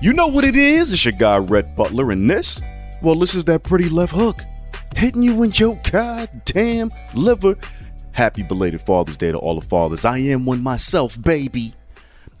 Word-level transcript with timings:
You 0.00 0.12
know 0.12 0.28
what 0.28 0.44
it 0.44 0.54
is? 0.54 0.92
It's 0.92 1.04
your 1.04 1.12
guy, 1.12 1.38
Rhett 1.38 1.74
Butler, 1.74 2.12
and 2.12 2.30
this, 2.30 2.62
well, 3.02 3.16
this 3.16 3.34
is 3.34 3.44
that 3.46 3.64
pretty 3.64 3.88
left 3.88 4.12
hook 4.14 4.42
hitting 4.94 5.24
you 5.24 5.42
in 5.42 5.50
your 5.52 5.76
goddamn 5.90 6.92
liver. 7.14 7.56
Happy 8.12 8.44
belated 8.44 8.80
Father's 8.80 9.16
Day 9.16 9.32
to 9.32 9.38
all 9.38 9.58
the 9.58 9.66
fathers. 9.66 10.04
I 10.04 10.18
am 10.18 10.44
one 10.44 10.62
myself, 10.62 11.20
baby. 11.20 11.74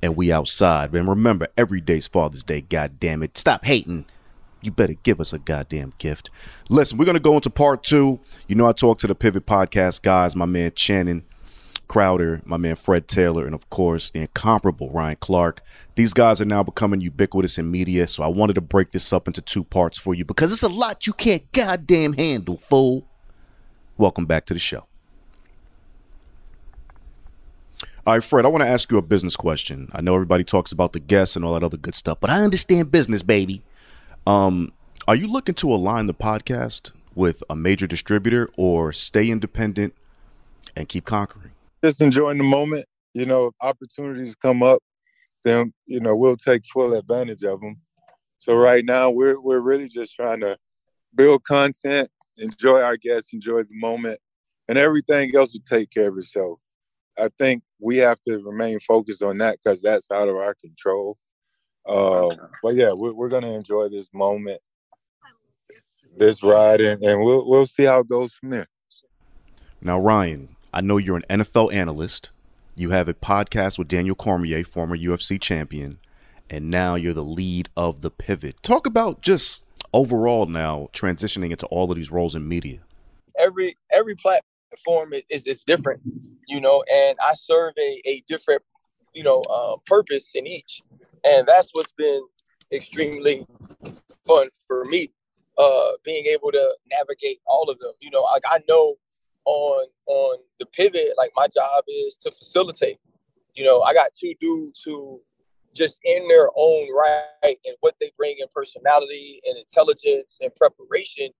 And 0.00 0.14
we 0.14 0.30
outside. 0.30 0.94
And 0.94 1.08
remember, 1.08 1.48
every 1.56 1.80
day's 1.80 2.06
Father's 2.06 2.44
Day, 2.44 2.60
God 2.60 3.00
damn 3.00 3.24
it. 3.24 3.36
Stop 3.36 3.64
hating. 3.64 4.06
You 4.60 4.70
better 4.70 4.94
give 4.94 5.20
us 5.20 5.32
a 5.32 5.38
goddamn 5.40 5.94
gift. 5.98 6.30
Listen, 6.68 6.96
we're 6.96 7.06
going 7.06 7.14
to 7.14 7.20
go 7.20 7.34
into 7.34 7.50
part 7.50 7.82
two. 7.82 8.20
You 8.46 8.54
know, 8.54 8.68
I 8.68 8.72
talked 8.72 9.00
to 9.00 9.08
the 9.08 9.16
Pivot 9.16 9.46
Podcast 9.46 10.02
guys, 10.02 10.36
my 10.36 10.46
man 10.46 10.70
Channing 10.76 11.24
Crowder, 11.88 12.42
my 12.44 12.56
man 12.56 12.76
Fred 12.76 13.08
Taylor, 13.08 13.46
and 13.46 13.54
of 13.54 13.68
course, 13.70 14.10
the 14.10 14.20
incomparable 14.20 14.90
Ryan 14.90 15.16
Clark. 15.20 15.62
These 15.94 16.14
guys 16.14 16.40
are 16.40 16.44
now 16.44 16.62
becoming 16.62 17.00
ubiquitous 17.00 17.58
in 17.58 17.70
media, 17.70 18.06
so 18.06 18.22
I 18.22 18.28
wanted 18.28 18.54
to 18.54 18.60
break 18.60 18.92
this 18.92 19.12
up 19.12 19.26
into 19.26 19.40
two 19.40 19.64
parts 19.64 19.98
for 19.98 20.14
you 20.14 20.24
because 20.24 20.52
it's 20.52 20.62
a 20.62 20.68
lot 20.68 21.06
you 21.06 21.12
can't 21.12 21.50
goddamn 21.52 22.12
handle, 22.12 22.58
fool. 22.58 23.06
Welcome 23.96 24.26
back 24.26 24.46
to 24.46 24.54
the 24.54 24.60
show. 24.60 24.86
All 28.06 28.14
right, 28.14 28.24
Fred, 28.24 28.44
I 28.44 28.48
want 28.48 28.62
to 28.62 28.68
ask 28.68 28.90
you 28.90 28.96
a 28.96 29.02
business 29.02 29.36
question. 29.36 29.88
I 29.92 30.00
know 30.00 30.14
everybody 30.14 30.44
talks 30.44 30.72
about 30.72 30.92
the 30.92 31.00
guests 31.00 31.36
and 31.36 31.44
all 31.44 31.54
that 31.54 31.62
other 31.62 31.76
good 31.76 31.94
stuff, 31.94 32.18
but 32.20 32.30
I 32.30 32.42
understand 32.42 32.90
business, 32.90 33.22
baby. 33.22 33.62
Um, 34.26 34.72
are 35.06 35.16
you 35.16 35.26
looking 35.26 35.54
to 35.56 35.72
align 35.72 36.06
the 36.06 36.14
podcast 36.14 36.92
with 37.14 37.42
a 37.50 37.56
major 37.56 37.86
distributor 37.86 38.48
or 38.56 38.92
stay 38.92 39.28
independent 39.28 39.94
and 40.76 40.88
keep 40.88 41.04
conquering? 41.04 41.50
Just 41.82 42.00
enjoying 42.00 42.38
the 42.38 42.44
moment. 42.44 42.86
You 43.14 43.26
know, 43.26 43.52
opportunities 43.60 44.34
come 44.34 44.62
up, 44.62 44.80
then 45.44 45.72
you 45.86 46.00
know 46.00 46.14
we'll 46.14 46.36
take 46.36 46.62
full 46.66 46.94
advantage 46.94 47.42
of 47.42 47.60
them. 47.60 47.76
So 48.38 48.54
right 48.54 48.84
now 48.84 49.10
we're 49.10 49.40
we're 49.40 49.60
really 49.60 49.88
just 49.88 50.14
trying 50.14 50.40
to 50.40 50.56
build 51.14 51.44
content, 51.44 52.08
enjoy 52.36 52.80
our 52.80 52.96
guests, 52.96 53.32
enjoy 53.32 53.62
the 53.62 53.74
moment, 53.74 54.20
and 54.68 54.78
everything 54.78 55.34
else 55.34 55.52
will 55.52 55.78
take 55.78 55.90
care 55.90 56.08
of 56.08 56.18
itself. 56.18 56.58
I 57.18 57.28
think 57.38 57.62
we 57.80 57.96
have 57.98 58.20
to 58.28 58.38
remain 58.38 58.78
focused 58.80 59.22
on 59.22 59.38
that 59.38 59.58
because 59.62 59.82
that's 59.82 60.10
out 60.10 60.28
of 60.28 60.36
our 60.36 60.54
control. 60.54 61.16
Uh, 61.86 62.28
but 62.62 62.74
yeah, 62.74 62.92
we're, 62.92 63.12
we're 63.12 63.28
gonna 63.28 63.52
enjoy 63.52 63.88
this 63.88 64.08
moment, 64.12 64.60
this 66.16 66.42
ride, 66.42 66.80
and, 66.80 67.02
and 67.02 67.20
we'll 67.22 67.48
we'll 67.48 67.66
see 67.66 67.84
how 67.84 68.00
it 68.00 68.08
goes 68.08 68.32
from 68.32 68.50
there. 68.50 68.68
Now, 69.80 69.98
Ryan, 69.98 70.48
I 70.78 70.80
know 70.80 70.96
you're 70.96 71.16
an 71.16 71.24
NFL 71.28 71.74
analyst. 71.74 72.30
You 72.76 72.90
have 72.90 73.08
a 73.08 73.14
podcast 73.14 73.80
with 73.80 73.88
Daniel 73.88 74.14
Cormier, 74.14 74.62
former 74.62 74.96
UFC 74.96 75.40
champion, 75.40 75.98
and 76.48 76.70
now 76.70 76.94
you're 76.94 77.12
the 77.12 77.24
lead 77.24 77.68
of 77.76 78.00
the 78.00 78.12
Pivot. 78.12 78.62
Talk 78.62 78.86
about 78.86 79.20
just 79.20 79.64
overall 79.92 80.46
now 80.46 80.88
transitioning 80.92 81.50
into 81.50 81.66
all 81.66 81.90
of 81.90 81.96
these 81.96 82.12
roles 82.12 82.36
in 82.36 82.46
media. 82.46 82.78
Every 83.36 83.76
every 83.90 84.14
platform 84.14 85.14
is 85.28 85.48
is 85.48 85.64
different, 85.64 86.00
you 86.46 86.60
know, 86.60 86.84
and 86.88 87.18
I 87.20 87.34
serve 87.34 87.74
a, 87.76 88.00
a 88.06 88.22
different, 88.28 88.62
you 89.14 89.24
know, 89.24 89.40
uh, 89.50 89.78
purpose 89.84 90.30
in 90.36 90.46
each, 90.46 90.80
and 91.24 91.44
that's 91.44 91.70
what's 91.72 91.90
been 91.90 92.22
extremely 92.70 93.44
fun 94.24 94.48
for 94.68 94.84
me, 94.84 95.10
uh, 95.58 95.88
being 96.04 96.26
able 96.26 96.52
to 96.52 96.76
navigate 96.88 97.40
all 97.48 97.68
of 97.68 97.80
them. 97.80 97.94
You 98.00 98.12
know, 98.12 98.22
like 98.32 98.44
I 98.46 98.60
know 98.68 98.94
on 99.48 99.86
on 100.06 100.38
the 100.60 100.66
pivot, 100.66 101.14
like 101.16 101.32
my 101.34 101.46
job 101.46 101.84
is 101.88 102.16
to 102.18 102.30
facilitate. 102.30 102.98
You 103.54 103.64
know, 103.64 103.80
I 103.82 103.94
got 103.94 104.08
two 104.18 104.34
dudes 104.40 104.82
who 104.84 105.20
just 105.74 106.00
in 106.04 106.26
their 106.28 106.48
own 106.56 106.88
right 106.94 107.56
and 107.64 107.76
what 107.80 107.94
they 108.00 108.10
bring 108.16 108.36
in 108.38 108.46
personality 108.54 109.40
and 109.46 109.56
intelligence 109.56 110.38
and 110.42 110.54
preparation, 110.54 111.30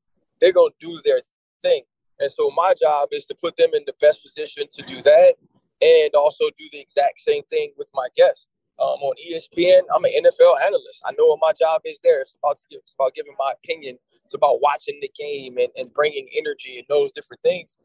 they're 0.40 0.52
gonna 0.52 0.70
do 0.80 0.98
their 1.04 1.20
thing. 1.62 1.82
And 2.20 2.30
so 2.30 2.50
my 2.56 2.72
job 2.80 3.08
is 3.12 3.26
to 3.26 3.34
put 3.34 3.56
them 3.56 3.70
in 3.74 3.82
the 3.86 3.94
best 4.00 4.22
position 4.22 4.64
to 4.72 4.82
do 4.82 5.02
that 5.02 5.34
and 5.80 6.14
also 6.14 6.44
do 6.58 6.66
the 6.72 6.80
exact 6.80 7.20
same 7.20 7.42
thing 7.44 7.72
with 7.76 7.90
my 7.94 8.08
guests. 8.16 8.48
Um, 8.80 9.02
on 9.02 9.14
ESPN, 9.18 9.80
I'm 9.92 10.04
an 10.04 10.12
NFL 10.22 10.54
analyst. 10.64 11.02
I 11.04 11.10
know 11.18 11.26
what 11.26 11.40
my 11.42 11.52
job 11.52 11.80
is 11.84 11.98
there. 12.04 12.20
It's 12.20 12.36
about, 12.40 12.62
give, 12.70 12.78
it's 12.78 12.94
about 12.94 13.12
giving 13.12 13.34
my 13.36 13.52
opinion. 13.52 13.98
It's 14.24 14.34
about 14.34 14.60
watching 14.60 15.00
the 15.00 15.10
game 15.18 15.58
and, 15.58 15.68
and 15.76 15.92
bringing 15.92 16.28
energy 16.36 16.78
and 16.78 16.86
those 16.88 17.10
different 17.10 17.42
things. 17.42 17.78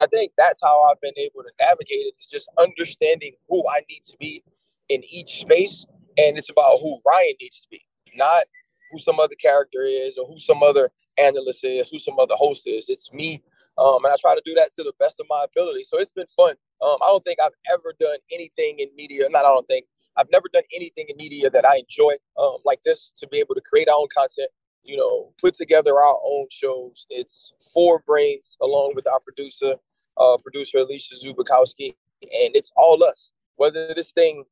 I 0.00 0.06
think 0.06 0.32
that's 0.38 0.60
how 0.62 0.82
I've 0.84 1.00
been 1.00 1.18
able 1.18 1.42
to 1.42 1.50
navigate 1.60 2.06
it. 2.06 2.14
Is 2.18 2.26
just 2.26 2.48
understanding 2.58 3.32
who 3.48 3.64
I 3.68 3.80
need 3.88 4.02
to 4.04 4.16
be 4.18 4.44
in 4.88 5.02
each 5.10 5.40
space, 5.40 5.86
and 6.16 6.38
it's 6.38 6.50
about 6.50 6.78
who 6.80 7.00
Ryan 7.06 7.34
needs 7.40 7.60
to 7.62 7.68
be, 7.70 7.82
not 8.16 8.44
who 8.90 8.98
some 8.98 9.20
other 9.20 9.34
character 9.40 9.80
is 9.82 10.16
or 10.16 10.26
who 10.26 10.38
some 10.38 10.62
other 10.62 10.90
analyst 11.18 11.64
is, 11.64 11.88
who 11.90 11.98
some 11.98 12.18
other 12.18 12.34
host 12.36 12.66
is. 12.66 12.88
It's 12.88 13.12
me, 13.12 13.42
um, 13.78 14.04
and 14.04 14.12
I 14.12 14.16
try 14.20 14.34
to 14.34 14.42
do 14.44 14.54
that 14.54 14.72
to 14.74 14.84
the 14.84 14.92
best 15.00 15.20
of 15.20 15.26
my 15.28 15.44
ability. 15.44 15.84
So 15.84 15.98
it's 15.98 16.12
been 16.12 16.26
fun. 16.28 16.54
Um, 16.82 16.96
I 17.02 17.06
don't 17.06 17.24
think 17.24 17.38
I've 17.42 17.52
ever 17.72 17.94
done 17.98 18.18
anything 18.32 18.78
in 18.78 18.88
media. 18.96 19.28
Not 19.30 19.44
I 19.44 19.48
don't 19.48 19.66
think 19.68 19.86
I've 20.16 20.30
never 20.32 20.46
done 20.52 20.64
anything 20.74 21.06
in 21.08 21.16
media 21.16 21.50
that 21.50 21.66
I 21.66 21.76
enjoy 21.78 22.14
um, 22.38 22.58
like 22.64 22.82
this. 22.82 23.12
To 23.20 23.28
be 23.28 23.38
able 23.38 23.56
to 23.56 23.62
create 23.62 23.88
our 23.88 23.96
own 23.96 24.08
content, 24.16 24.48
you 24.84 24.96
know, 24.96 25.32
put 25.40 25.54
together 25.54 25.94
our 25.94 26.16
own 26.24 26.46
shows. 26.50 27.06
It's 27.10 27.52
four 27.74 28.02
brains 28.06 28.56
along 28.62 28.92
with 28.94 29.08
our 29.08 29.20
producer, 29.20 29.74
uh, 30.18 30.36
producer 30.42 30.78
Alicia 30.78 31.14
Zubikowski, 31.14 31.94
and 32.22 32.54
it's 32.54 32.72
all 32.76 33.02
us. 33.04 33.32
Whether 33.56 33.92
this 33.94 34.12
thing, 34.12 34.44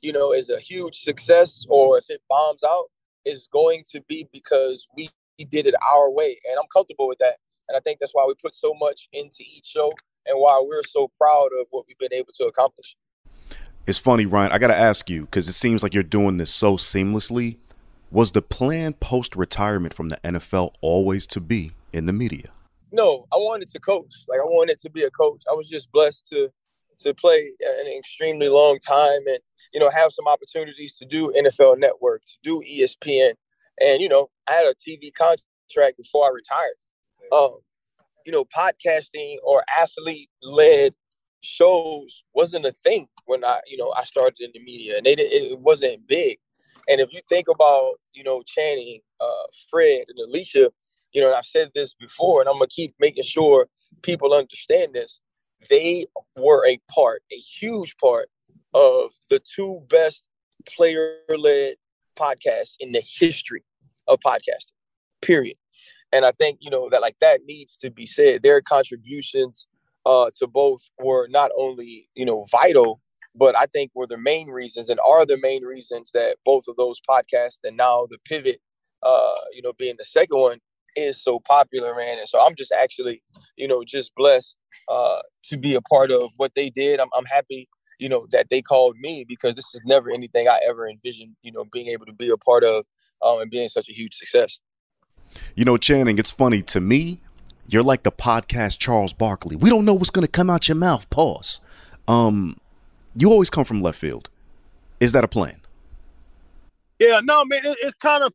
you 0.00 0.12
know, 0.12 0.32
is 0.32 0.50
a 0.50 0.58
huge 0.58 1.00
success 1.00 1.66
or 1.68 1.98
if 1.98 2.10
it 2.10 2.20
bombs 2.28 2.62
out, 2.64 2.86
is 3.24 3.48
going 3.52 3.82
to 3.92 4.00
be 4.08 4.28
because 4.32 4.86
we 4.96 5.10
did 5.50 5.66
it 5.66 5.74
our 5.92 6.10
way, 6.10 6.38
and 6.48 6.58
I'm 6.58 6.68
comfortable 6.72 7.08
with 7.08 7.18
that. 7.18 7.34
And 7.68 7.76
I 7.76 7.80
think 7.80 7.98
that's 8.00 8.12
why 8.12 8.24
we 8.26 8.34
put 8.42 8.54
so 8.54 8.74
much 8.78 9.08
into 9.12 9.42
each 9.42 9.66
show, 9.66 9.92
and 10.26 10.38
why 10.38 10.62
we're 10.64 10.84
so 10.86 11.10
proud 11.18 11.48
of 11.60 11.66
what 11.70 11.84
we've 11.88 11.98
been 11.98 12.14
able 12.14 12.32
to 12.34 12.44
accomplish. 12.44 12.96
It's 13.86 13.98
funny, 13.98 14.26
Ryan. 14.26 14.52
I 14.52 14.58
got 14.58 14.68
to 14.68 14.76
ask 14.76 15.10
you 15.10 15.22
because 15.22 15.48
it 15.48 15.54
seems 15.54 15.82
like 15.82 15.94
you're 15.94 16.04
doing 16.04 16.36
this 16.36 16.52
so 16.52 16.76
seamlessly. 16.76 17.56
Was 18.12 18.32
the 18.32 18.42
plan 18.42 18.92
post 18.92 19.34
retirement 19.34 19.94
from 19.94 20.10
the 20.10 20.18
NFL 20.18 20.74
always 20.80 21.26
to 21.28 21.40
be 21.40 21.72
in 21.92 22.06
the 22.06 22.12
media? 22.12 22.50
No, 22.92 23.24
I 23.32 23.36
wanted 23.36 23.68
to 23.68 23.80
coach. 23.80 24.12
Like 24.28 24.40
I 24.40 24.44
wanted 24.44 24.78
to 24.78 24.90
be 24.90 25.04
a 25.04 25.10
coach. 25.10 25.42
I 25.50 25.54
was 25.54 25.68
just 25.68 25.90
blessed 25.92 26.28
to 26.30 26.48
to 27.00 27.14
play 27.14 27.50
an 27.60 27.86
extremely 27.98 28.48
long 28.48 28.78
time 28.78 29.26
and 29.26 29.38
you 29.72 29.80
know 29.80 29.90
have 29.90 30.12
some 30.12 30.28
opportunities 30.28 30.96
to 30.98 31.06
do 31.06 31.32
NFL 31.36 31.78
Network, 31.78 32.22
to 32.24 32.38
do 32.42 32.62
ESPN, 32.62 33.32
and 33.80 34.00
you 34.00 34.08
know 34.08 34.30
I 34.46 34.54
had 34.54 34.66
a 34.66 34.74
TV 34.74 35.12
contract 35.14 35.96
before 35.96 36.26
I 36.26 36.30
retired. 36.30 36.76
Um, 37.32 37.58
you 38.26 38.32
know, 38.32 38.44
podcasting 38.44 39.36
or 39.42 39.64
athlete 39.76 40.30
led 40.42 40.94
shows 41.40 42.22
wasn't 42.34 42.66
a 42.66 42.72
thing 42.72 43.08
when 43.26 43.44
I 43.44 43.60
you 43.66 43.76
know 43.76 43.92
I 43.96 44.04
started 44.04 44.40
in 44.40 44.50
the 44.54 44.62
media, 44.62 44.96
and 44.96 45.06
they 45.06 45.12
it 45.12 45.58
wasn't 45.58 46.06
big. 46.06 46.38
And 46.88 47.00
if 47.00 47.12
you 47.12 47.20
think 47.28 47.48
about 47.48 47.94
you 48.12 48.24
know 48.24 48.42
Channing, 48.42 49.00
uh, 49.20 49.46
Fred, 49.70 50.04
and 50.08 50.18
Alicia, 50.28 50.70
you 51.12 51.20
know, 51.20 51.34
I've 51.34 51.46
said 51.46 51.70
this 51.74 51.94
before, 51.94 52.40
and 52.40 52.48
I'm 52.48 52.56
gonna 52.56 52.68
keep 52.68 52.94
making 52.98 53.24
sure 53.24 53.68
people 54.02 54.32
understand 54.32 54.94
this. 54.94 55.20
They 55.70 56.06
were 56.36 56.66
a 56.66 56.78
part, 56.90 57.22
a 57.32 57.36
huge 57.36 57.96
part 57.98 58.28
of 58.74 59.12
the 59.30 59.40
two 59.54 59.82
best 59.88 60.28
player-led 60.66 61.74
podcasts 62.16 62.74
in 62.80 62.92
the 62.92 63.02
history 63.04 63.64
of 64.08 64.18
podcasting. 64.24 64.72
Period. 65.20 65.56
And 66.12 66.24
I 66.24 66.32
think 66.32 66.58
you 66.60 66.70
know 66.70 66.88
that 66.90 67.00
like 67.00 67.18
that 67.20 67.40
needs 67.46 67.76
to 67.76 67.90
be 67.90 68.06
said. 68.06 68.42
Their 68.42 68.60
contributions 68.60 69.66
uh, 70.04 70.30
to 70.38 70.46
both 70.46 70.82
were 70.98 71.28
not 71.28 71.50
only 71.56 72.08
you 72.14 72.24
know 72.24 72.44
vital, 72.50 73.00
but 73.34 73.56
I 73.56 73.66
think 73.66 73.92
were 73.94 74.06
the 74.06 74.18
main 74.18 74.48
reasons 74.48 74.90
and 74.90 75.00
are 75.06 75.24
the 75.24 75.38
main 75.38 75.64
reasons 75.64 76.10
that 76.12 76.36
both 76.44 76.64
of 76.68 76.76
those 76.76 77.00
podcasts 77.08 77.60
and 77.64 77.76
now 77.76 78.06
the 78.10 78.18
pivot, 78.24 78.60
uh, 79.02 79.40
you 79.52 79.62
know, 79.62 79.72
being 79.78 79.96
the 79.98 80.04
second 80.04 80.38
one 80.38 80.58
is 80.96 81.22
so 81.22 81.40
popular, 81.40 81.94
man. 81.94 82.18
And 82.18 82.28
so 82.28 82.40
I'm 82.40 82.54
just 82.54 82.72
actually, 82.72 83.22
you 83.56 83.68
know, 83.68 83.82
just 83.84 84.14
blessed 84.14 84.58
uh, 84.88 85.20
to 85.44 85.56
be 85.56 85.74
a 85.74 85.80
part 85.80 86.10
of 86.10 86.30
what 86.36 86.52
they 86.54 86.70
did. 86.70 87.00
I'm, 87.00 87.08
I'm 87.16 87.24
happy, 87.24 87.68
you 87.98 88.08
know, 88.08 88.26
that 88.30 88.48
they 88.50 88.62
called 88.62 88.96
me 88.98 89.24
because 89.26 89.54
this 89.54 89.74
is 89.74 89.80
never 89.84 90.10
anything 90.10 90.48
I 90.48 90.60
ever 90.68 90.88
envisioned, 90.88 91.36
you 91.42 91.52
know, 91.52 91.64
being 91.72 91.88
able 91.88 92.06
to 92.06 92.12
be 92.12 92.30
a 92.30 92.36
part 92.36 92.64
of 92.64 92.84
um, 93.22 93.40
and 93.40 93.50
being 93.50 93.68
such 93.68 93.88
a 93.88 93.92
huge 93.92 94.14
success. 94.14 94.60
You 95.54 95.64
know, 95.64 95.76
Channing, 95.76 96.18
it's 96.18 96.30
funny 96.30 96.62
to 96.62 96.80
me. 96.80 97.20
You're 97.68 97.82
like 97.82 98.02
the 98.02 98.12
podcast 98.12 98.78
Charles 98.78 99.12
Barkley. 99.12 99.56
We 99.56 99.70
don't 99.70 99.84
know 99.84 99.94
what's 99.94 100.10
going 100.10 100.26
to 100.26 100.30
come 100.30 100.50
out 100.50 100.68
your 100.68 100.76
mouth. 100.76 101.08
Pause. 101.10 101.60
Um, 102.08 102.58
you 103.14 103.30
always 103.30 103.50
come 103.50 103.64
from 103.64 103.82
left 103.82 103.98
field. 103.98 104.28
Is 105.00 105.12
that 105.12 105.24
a 105.24 105.28
plan? 105.28 105.60
Yeah, 106.98 107.20
no, 107.22 107.44
man. 107.44 107.64
It, 107.64 107.76
it's 107.82 107.94
kind 107.94 108.22
of 108.22 108.32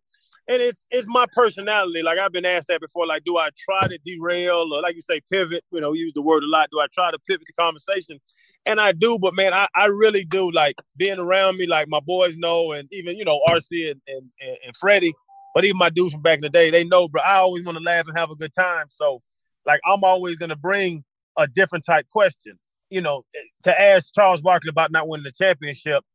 and 0.50 0.62
it's 0.62 0.86
it's 0.92 1.08
my 1.08 1.26
personality. 1.34 2.02
Like 2.02 2.20
I've 2.20 2.32
been 2.32 2.46
asked 2.46 2.68
that 2.68 2.80
before. 2.80 3.06
Like, 3.06 3.24
do 3.26 3.38
I 3.38 3.50
try 3.58 3.88
to 3.88 3.98
derail 4.06 4.74
or 4.74 4.82
like 4.82 4.96
you 4.96 5.02
say, 5.02 5.22
pivot? 5.32 5.64
You 5.72 5.82
know, 5.82 5.94
use 5.94 6.14
the 6.14 6.22
word 6.22 6.44
a 6.44 6.48
lot. 6.48 6.70
Do 6.72 6.80
I 6.80 6.88
try 6.94 7.12
to 7.12 7.20
pivot 7.20 7.46
the 7.46 7.54
conversation? 7.62 8.20
And 8.66 8.80
I 8.80 8.94
do, 8.94 9.20
but 9.20 9.36
man, 9.36 9.54
I, 9.54 9.68
I 9.76 9.86
really 9.86 10.24
do 10.24 10.50
like 10.52 10.76
being 10.96 11.20
around 11.20 11.58
me. 11.58 11.68
Like 11.68 11.90
my 11.90 12.00
boys 12.00 12.38
know, 12.38 12.72
and 12.72 12.88
even 12.92 13.18
you 13.18 13.26
know 13.26 13.42
RC 13.48 13.92
and 13.92 14.02
and, 14.08 14.30
and 14.42 14.78
Freddie, 14.78 15.14
but 15.54 15.66
even 15.66 15.78
my 15.78 15.90
dudes 15.90 16.14
from 16.14 16.22
back 16.22 16.38
in 16.38 16.44
the 16.44 16.50
day, 16.50 16.72
they 16.72 16.84
know. 16.84 17.08
Bro, 17.10 17.24
I 17.24 17.36
always 17.36 17.66
want 17.66 17.78
to 17.78 17.84
laugh 17.84 18.08
and 18.08 18.18
have 18.18 18.32
a 18.32 18.36
good 18.36 18.54
time. 18.54 18.86
So, 18.90 19.22
like, 19.66 19.82
I'm 19.86 20.04
always 20.04 20.38
gonna 20.38 20.56
bring 20.56 21.04
a 21.38 21.48
different 21.48 21.86
type 21.86 22.08
question. 22.10 22.58
You 22.90 23.02
know, 23.02 23.26
eh, 23.36 23.40
to 23.64 23.82
ask 23.82 24.14
Charles 24.14 24.42
Barkley 24.42 24.70
about 24.70 24.92
not 24.92 25.10
winning 25.10 25.26
the 25.26 25.32
championship. 25.32 26.06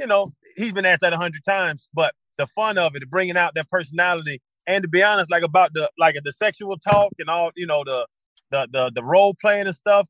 You 0.00 0.08
know, 0.08 0.32
he's 0.56 0.72
been 0.72 0.86
asked 0.86 1.02
that 1.02 1.12
a 1.12 1.16
hundred 1.16 1.44
times, 1.44 1.88
but 1.94 2.12
the 2.38 2.46
fun 2.46 2.78
of 2.78 2.94
it, 2.96 3.08
bringing 3.10 3.36
out 3.36 3.54
that 3.54 3.68
personality, 3.68 4.40
and 4.66 4.82
to 4.82 4.88
be 4.88 5.02
honest, 5.02 5.30
like 5.30 5.42
about 5.42 5.72
the 5.74 5.90
like 5.98 6.16
the 6.24 6.32
sexual 6.32 6.78
talk 6.78 7.12
and 7.18 7.28
all, 7.28 7.50
you 7.56 7.66
know, 7.66 7.82
the 7.84 8.06
the 8.50 8.68
the, 8.72 8.92
the 8.94 9.02
role 9.02 9.34
playing 9.40 9.66
and 9.66 9.74
stuff, 9.74 10.06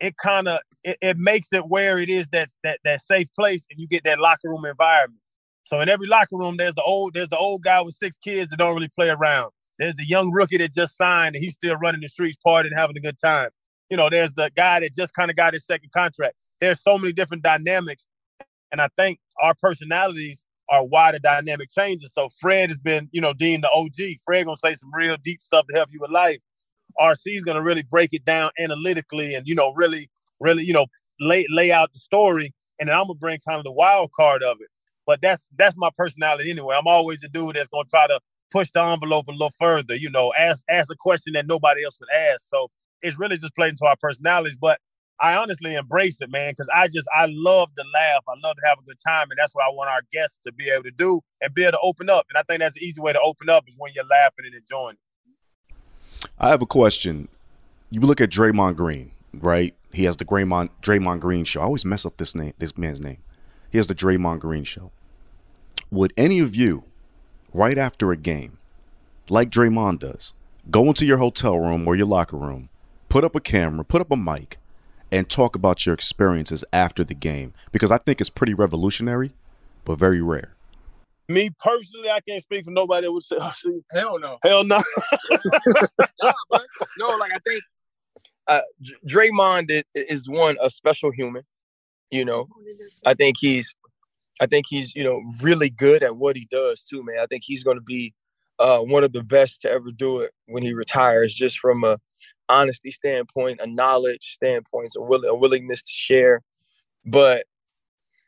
it 0.00 0.16
kind 0.16 0.48
of 0.48 0.60
it, 0.84 0.98
it 1.00 1.16
makes 1.18 1.52
it 1.52 1.68
where 1.68 1.98
it 1.98 2.08
is 2.08 2.28
that 2.28 2.50
that 2.64 2.80
that 2.84 3.00
safe 3.00 3.28
place, 3.34 3.66
and 3.70 3.80
you 3.80 3.86
get 3.86 4.04
that 4.04 4.18
locker 4.18 4.48
room 4.48 4.64
environment. 4.64 5.20
So 5.64 5.80
in 5.80 5.88
every 5.88 6.08
locker 6.08 6.36
room, 6.36 6.56
there's 6.56 6.74
the 6.74 6.82
old 6.82 7.14
there's 7.14 7.28
the 7.28 7.38
old 7.38 7.62
guy 7.62 7.80
with 7.80 7.94
six 7.94 8.16
kids 8.18 8.50
that 8.50 8.58
don't 8.58 8.74
really 8.74 8.88
play 8.88 9.08
around. 9.08 9.52
There's 9.78 9.94
the 9.94 10.06
young 10.06 10.30
rookie 10.32 10.58
that 10.58 10.72
just 10.74 10.96
signed 10.96 11.34
and 11.34 11.42
he's 11.42 11.54
still 11.54 11.76
running 11.76 12.02
the 12.02 12.08
streets, 12.08 12.36
partying, 12.46 12.70
having 12.76 12.96
a 12.96 13.00
good 13.00 13.18
time. 13.18 13.50
You 13.88 13.96
know, 13.96 14.10
there's 14.10 14.32
the 14.32 14.50
guy 14.54 14.80
that 14.80 14.94
just 14.94 15.14
kind 15.14 15.30
of 15.30 15.36
got 15.36 15.54
his 15.54 15.64
second 15.64 15.90
contract. 15.92 16.34
There's 16.60 16.82
so 16.82 16.98
many 16.98 17.12
different 17.12 17.42
dynamics, 17.42 18.06
and 18.70 18.80
I 18.80 18.88
think 18.96 19.18
our 19.40 19.54
personalities 19.54 20.46
are 20.72 20.84
why 20.84 21.12
the 21.12 21.20
dynamic 21.20 21.68
changes. 21.70 22.14
So 22.14 22.28
Fred 22.40 22.70
has 22.70 22.78
been, 22.78 23.08
you 23.12 23.20
know, 23.20 23.34
deemed 23.34 23.62
the 23.62 23.70
OG. 23.70 24.16
Fred 24.24 24.46
gonna 24.46 24.56
say 24.56 24.72
some 24.74 24.90
real 24.92 25.16
deep 25.22 25.40
stuff 25.40 25.66
to 25.68 25.76
help 25.76 25.90
you 25.92 26.00
with 26.00 26.10
life. 26.10 26.38
RC 26.98 27.36
is 27.36 27.44
gonna 27.44 27.62
really 27.62 27.82
break 27.82 28.10
it 28.12 28.24
down 28.24 28.50
analytically 28.58 29.34
and 29.34 29.46
you 29.46 29.54
know 29.54 29.72
really, 29.74 30.10
really, 30.40 30.64
you 30.64 30.72
know, 30.72 30.86
lay 31.20 31.46
lay 31.50 31.70
out 31.70 31.92
the 31.92 32.00
story. 32.00 32.54
And 32.80 32.88
then 32.88 32.96
I'm 32.96 33.06
gonna 33.06 33.18
bring 33.18 33.38
kind 33.46 33.58
of 33.58 33.64
the 33.64 33.72
wild 33.72 34.12
card 34.12 34.42
of 34.42 34.56
it. 34.60 34.68
But 35.06 35.20
that's 35.20 35.46
that's 35.58 35.76
my 35.76 35.90
personality 35.94 36.50
anyway. 36.50 36.74
I'm 36.76 36.86
always 36.86 37.20
the 37.20 37.28
dude 37.28 37.56
that's 37.56 37.68
gonna 37.68 37.84
try 37.90 38.06
to 38.06 38.18
push 38.50 38.70
the 38.70 38.82
envelope 38.82 39.28
a 39.28 39.32
little 39.32 39.50
further. 39.58 39.94
You 39.94 40.10
know, 40.10 40.32
ask 40.38 40.64
ask 40.70 40.90
a 40.90 40.96
question 40.98 41.34
that 41.34 41.46
nobody 41.46 41.84
else 41.84 41.98
would 42.00 42.10
ask. 42.10 42.48
So 42.48 42.70
it's 43.02 43.18
really 43.18 43.36
just 43.36 43.54
playing 43.54 43.74
to 43.76 43.86
our 43.86 43.96
personalities. 44.00 44.56
But 44.56 44.78
I 45.22 45.36
honestly 45.36 45.76
embrace 45.76 46.20
it, 46.20 46.30
man, 46.30 46.50
because 46.50 46.68
I 46.74 46.88
just 46.88 47.06
I 47.14 47.26
love 47.30 47.70
to 47.76 47.84
laugh. 47.94 48.24
I 48.28 48.32
love 48.42 48.56
to 48.56 48.68
have 48.68 48.78
a 48.80 48.82
good 48.82 48.98
time, 49.06 49.28
and 49.30 49.38
that's 49.38 49.54
what 49.54 49.64
I 49.64 49.68
want 49.70 49.88
our 49.88 50.02
guests 50.12 50.38
to 50.44 50.52
be 50.52 50.68
able 50.68 50.82
to 50.82 50.90
do 50.90 51.20
and 51.40 51.54
be 51.54 51.62
able 51.62 51.72
to 51.72 51.78
open 51.84 52.10
up. 52.10 52.26
And 52.28 52.36
I 52.36 52.42
think 52.42 52.58
that's 52.58 52.74
the 52.74 52.84
easy 52.84 53.00
way 53.00 53.12
to 53.12 53.20
open 53.24 53.48
up 53.48 53.64
is 53.68 53.74
when 53.78 53.92
you're 53.94 54.04
laughing 54.04 54.46
and 54.46 54.54
enjoying 54.54 54.96
it. 54.96 56.28
I 56.40 56.48
have 56.48 56.60
a 56.60 56.66
question. 56.66 57.28
You 57.90 58.00
look 58.00 58.20
at 58.20 58.30
Draymond 58.30 58.76
Green, 58.76 59.12
right? 59.32 59.76
He 59.92 60.04
has 60.04 60.16
the 60.16 60.24
Draymond 60.24 60.70
Draymond 60.82 61.20
Green 61.20 61.44
show. 61.44 61.60
I 61.60 61.64
always 61.64 61.84
mess 61.84 62.04
up 62.04 62.16
this 62.16 62.34
name, 62.34 62.54
this 62.58 62.76
man's 62.76 63.00
name. 63.00 63.18
He 63.70 63.78
has 63.78 63.86
the 63.86 63.94
Draymond 63.94 64.40
Green 64.40 64.64
show. 64.64 64.90
Would 65.92 66.12
any 66.16 66.40
of 66.40 66.56
you, 66.56 66.84
right 67.52 67.78
after 67.78 68.10
a 68.10 68.16
game, 68.16 68.58
like 69.28 69.50
Draymond 69.50 70.00
does, 70.00 70.34
go 70.68 70.86
into 70.86 71.06
your 71.06 71.18
hotel 71.18 71.58
room 71.58 71.86
or 71.86 71.94
your 71.94 72.06
locker 72.06 72.36
room, 72.36 72.70
put 73.08 73.22
up 73.22 73.36
a 73.36 73.40
camera, 73.40 73.84
put 73.84 74.00
up 74.00 74.10
a 74.10 74.16
mic, 74.16 74.58
and 75.12 75.28
talk 75.28 75.54
about 75.54 75.84
your 75.84 75.94
experiences 75.94 76.64
after 76.72 77.04
the 77.04 77.14
game 77.14 77.52
because 77.70 77.92
I 77.92 77.98
think 77.98 78.20
it's 78.20 78.30
pretty 78.30 78.54
revolutionary, 78.54 79.32
but 79.84 79.98
very 79.98 80.22
rare. 80.22 80.54
Me 81.28 81.50
personally, 81.60 82.10
I 82.10 82.20
can't 82.20 82.42
speak 82.42 82.64
for 82.64 82.72
nobody 82.72 83.06
that 83.06 83.12
would 83.12 83.22
say, 83.22 83.36
oh, 83.38 83.52
see, 83.54 83.80
hell 83.92 84.18
no, 84.18 84.38
hell 84.42 84.64
no. 84.64 84.80
nah, 86.22 86.32
no, 86.98 87.08
like 87.18 87.32
I 87.32 87.38
think 87.46 87.62
uh, 88.48 88.62
Draymond 89.08 89.82
is 89.94 90.28
one 90.28 90.56
a 90.60 90.70
special 90.70 91.12
human. 91.12 91.42
You 92.10 92.24
know, 92.24 92.48
I 93.06 93.14
think 93.14 93.36
he's, 93.38 93.74
I 94.40 94.46
think 94.46 94.66
he's 94.68 94.94
you 94.94 95.04
know 95.04 95.22
really 95.40 95.70
good 95.70 96.02
at 96.02 96.16
what 96.16 96.36
he 96.36 96.46
does 96.50 96.82
too, 96.84 97.04
man. 97.04 97.18
I 97.20 97.26
think 97.26 97.44
he's 97.46 97.62
going 97.62 97.76
to 97.76 97.82
be 97.82 98.14
uh, 98.58 98.80
one 98.80 99.04
of 99.04 99.12
the 99.12 99.22
best 99.22 99.62
to 99.62 99.70
ever 99.70 99.90
do 99.92 100.20
it 100.20 100.32
when 100.46 100.62
he 100.62 100.74
retires, 100.74 101.34
just 101.34 101.58
from 101.58 101.84
a 101.84 101.98
honesty 102.48 102.90
standpoint, 102.90 103.60
a 103.62 103.66
knowledge 103.66 104.34
standpoint, 104.34 104.92
a, 104.96 105.02
will, 105.02 105.24
a 105.24 105.34
willingness 105.34 105.82
to 105.82 105.92
share. 105.92 106.42
But 107.04 107.46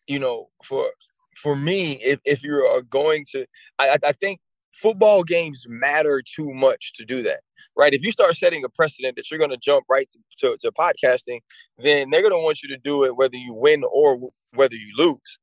you 0.07 0.19
know, 0.19 0.49
for 0.63 0.91
for 1.37 1.57
me, 1.57 1.95
if, 2.03 2.21
if 2.25 2.43
you 2.43 2.55
are 2.55 2.83
going 2.83 3.25
to, 3.33 3.47
I, 3.79 3.99
I 4.05 4.13
think 4.13 4.41
football 4.73 5.23
games 5.23 5.67
matter 5.69 6.23
too 6.23 6.53
much 6.53 6.93
to 6.95 7.05
do 7.05 7.23
that, 7.23 7.41
right? 7.77 7.93
If 7.93 8.03
you 8.03 8.13
start 8.13 8.37
setting 8.37 8.65
a 8.65 8.69
precedent 8.69 9.17
that 9.17 9.31
you're 9.31 9.39
going 9.39 9.51
to 9.51 9.57
jump 9.57 9.85
right 9.89 10.09
to, 10.11 10.19
to, 10.39 10.57
to 10.61 10.73
podcasting, 10.73 11.41
then 11.79 12.11
they're 12.11 12.23
going 12.23 12.33
to 12.33 12.39
want 12.39 12.63
you 12.63 12.69
to 12.71 12.79
do 12.79 13.05
it 13.05 13.17
whether 13.17 13.37
you 13.37 13.55
win 13.55 13.83
or 13.91 14.31
whether 14.53 14.75
you 14.75 14.93
lose. 14.97 15.39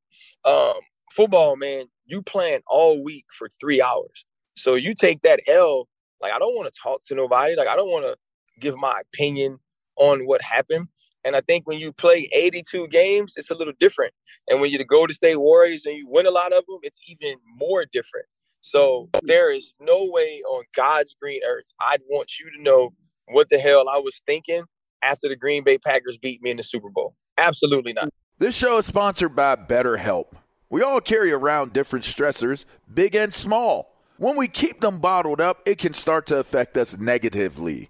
Um, 0.46 0.80
football, 1.12 1.56
man, 1.56 1.86
you 2.06 2.22
plan 2.22 2.62
all 2.68 3.04
week 3.04 3.26
for 3.38 3.50
three 3.60 3.82
hours. 3.82 4.26
So 4.56 4.76
you 4.76 4.94
take 4.94 5.22
that 5.22 5.40
L, 5.48 5.88
like, 6.22 6.34
I 6.34 6.40
don't 6.40 6.56
want 6.56 6.72
to 6.72 6.80
talk 6.82 7.04
to 7.06 7.16
nobody. 7.16 7.56
Like, 7.56 7.68
I 7.68 7.76
don't 7.76 7.90
want 7.90 8.06
to 8.06 8.16
give 8.62 8.78
my 8.78 9.02
opinion 9.02 9.60
on 9.98 10.26
what 10.26 10.42
happened. 10.42 10.88
And 11.24 11.36
I 11.36 11.42
think 11.42 11.68
when 11.68 11.80
you 11.80 11.92
play 11.92 12.30
82 12.34 12.88
games, 12.88 13.34
it's 13.36 13.52
a 13.52 13.56
little 13.56 13.74
different. 13.80 14.14
And 14.48 14.60
when 14.60 14.72
you're 14.72 14.80
the 14.80 14.86
Golden 14.86 15.14
State 15.14 15.38
Warriors 15.38 15.86
and 15.86 15.96
you 15.96 16.08
win 16.08 16.26
a 16.26 16.32
lot 16.32 16.54
of 16.54 16.66
them, 16.66 16.80
it's 16.84 17.00
even 17.08 17.38
more 17.58 17.86
different. 17.86 18.26
So 18.62 19.10
there 19.24 19.52
is 19.52 19.74
no 19.80 20.06
way 20.06 20.42
on 20.48 20.64
God's 20.76 21.16
green 21.20 21.42
earth 21.46 21.66
I'd 21.80 22.02
want 22.10 22.40
you 22.40 22.50
to 22.56 22.62
know 22.62 22.94
what 23.28 23.50
the 23.50 23.58
hell 23.58 23.90
I 23.90 23.98
was 23.98 24.22
thinking 24.26 24.64
after 25.04 25.28
the 25.28 25.36
Green 25.36 25.64
Bay 25.64 25.78
Packers 25.78 26.18
beat 26.18 26.42
me 26.42 26.52
in 26.52 26.58
the 26.58 26.64
Super 26.64 26.90
Bowl. 26.90 27.16
Absolutely 27.38 27.94
not. 27.94 28.10
This 28.38 28.56
show 28.56 28.78
is 28.78 28.86
sponsored 28.86 29.36
by 29.36 29.56
BetterHelp. 29.56 30.28
We 30.70 30.82
all 30.82 31.02
carry 31.02 31.32
around 31.32 31.74
different 31.74 32.06
stressors, 32.06 32.66
big 32.92 33.16
and 33.16 33.34
small. 33.34 33.96
When 34.18 34.38
we 34.38 34.48
keep 34.48 34.82
them 34.82 35.00
bottled 35.00 35.42
up, 35.42 35.62
it 35.66 35.80
can 35.80 35.94
start 35.94 36.28
to 36.28 36.38
affect 36.38 36.78
us 36.78 36.98
negatively. 36.98 37.90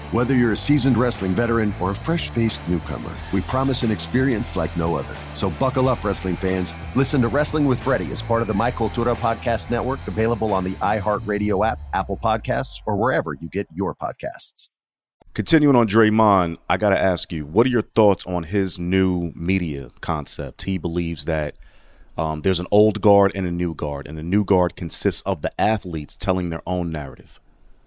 Whether 0.11 0.35
you're 0.35 0.51
a 0.51 0.57
seasoned 0.57 0.97
wrestling 0.97 1.31
veteran 1.31 1.73
or 1.79 1.91
a 1.91 1.95
fresh 1.95 2.31
faced 2.31 2.59
newcomer, 2.67 3.11
we 3.31 3.39
promise 3.39 3.83
an 3.83 3.91
experience 3.91 4.57
like 4.57 4.75
no 4.75 4.95
other. 4.95 5.15
So 5.35 5.51
buckle 5.51 5.87
up, 5.87 6.03
wrestling 6.03 6.35
fans. 6.35 6.73
Listen 6.97 7.21
to 7.21 7.29
Wrestling 7.29 7.65
with 7.65 7.81
Freddie 7.81 8.11
as 8.11 8.21
part 8.21 8.41
of 8.41 8.49
the 8.49 8.53
My 8.53 8.71
Cultura 8.71 9.15
Podcast 9.15 9.71
Network, 9.71 10.05
available 10.07 10.51
on 10.51 10.65
the 10.65 10.73
iHeartRadio 10.81 11.65
app, 11.65 11.79
Apple 11.93 12.17
Podcasts, 12.17 12.81
or 12.85 12.97
wherever 12.97 13.35
you 13.35 13.47
get 13.47 13.67
your 13.73 13.95
podcasts. 13.95 14.67
Continuing 15.33 15.77
on 15.77 15.87
Draymond, 15.87 16.57
I 16.69 16.75
got 16.75 16.89
to 16.89 17.01
ask 17.01 17.31
you, 17.31 17.45
what 17.45 17.65
are 17.65 17.69
your 17.69 17.81
thoughts 17.81 18.25
on 18.25 18.43
his 18.43 18.77
new 18.77 19.31
media 19.33 19.91
concept? 20.01 20.63
He 20.63 20.77
believes 20.77 21.23
that 21.23 21.55
um, 22.17 22.41
there's 22.41 22.59
an 22.59 22.67
old 22.69 22.99
guard 22.99 23.31
and 23.33 23.47
a 23.47 23.51
new 23.51 23.73
guard, 23.73 24.07
and 24.07 24.17
the 24.17 24.23
new 24.23 24.43
guard 24.43 24.75
consists 24.75 25.21
of 25.21 25.41
the 25.41 25.51
athletes 25.57 26.17
telling 26.17 26.49
their 26.49 26.63
own 26.67 26.91
narrative. 26.91 27.39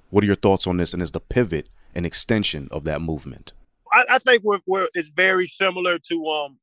What 0.09 0.25
are 0.25 0.26
your 0.26 0.37
thoughts 0.37 0.66
on 0.66 0.78
this? 0.78 0.95
And 0.95 1.02
is 1.02 1.11
the 1.11 1.21
pivot 1.21 1.69
an 1.95 2.05
extension 2.05 2.69
of 2.71 2.85
that 2.85 3.01
movement? 3.01 3.53
I, 3.93 4.05
I 4.11 4.19
think 4.19 4.43
we're, 4.45 4.61
we're 4.67 4.89
it's 4.95 5.11
very 5.11 5.47
similar 5.47 5.99
to 6.11 6.27
um 6.27 6.59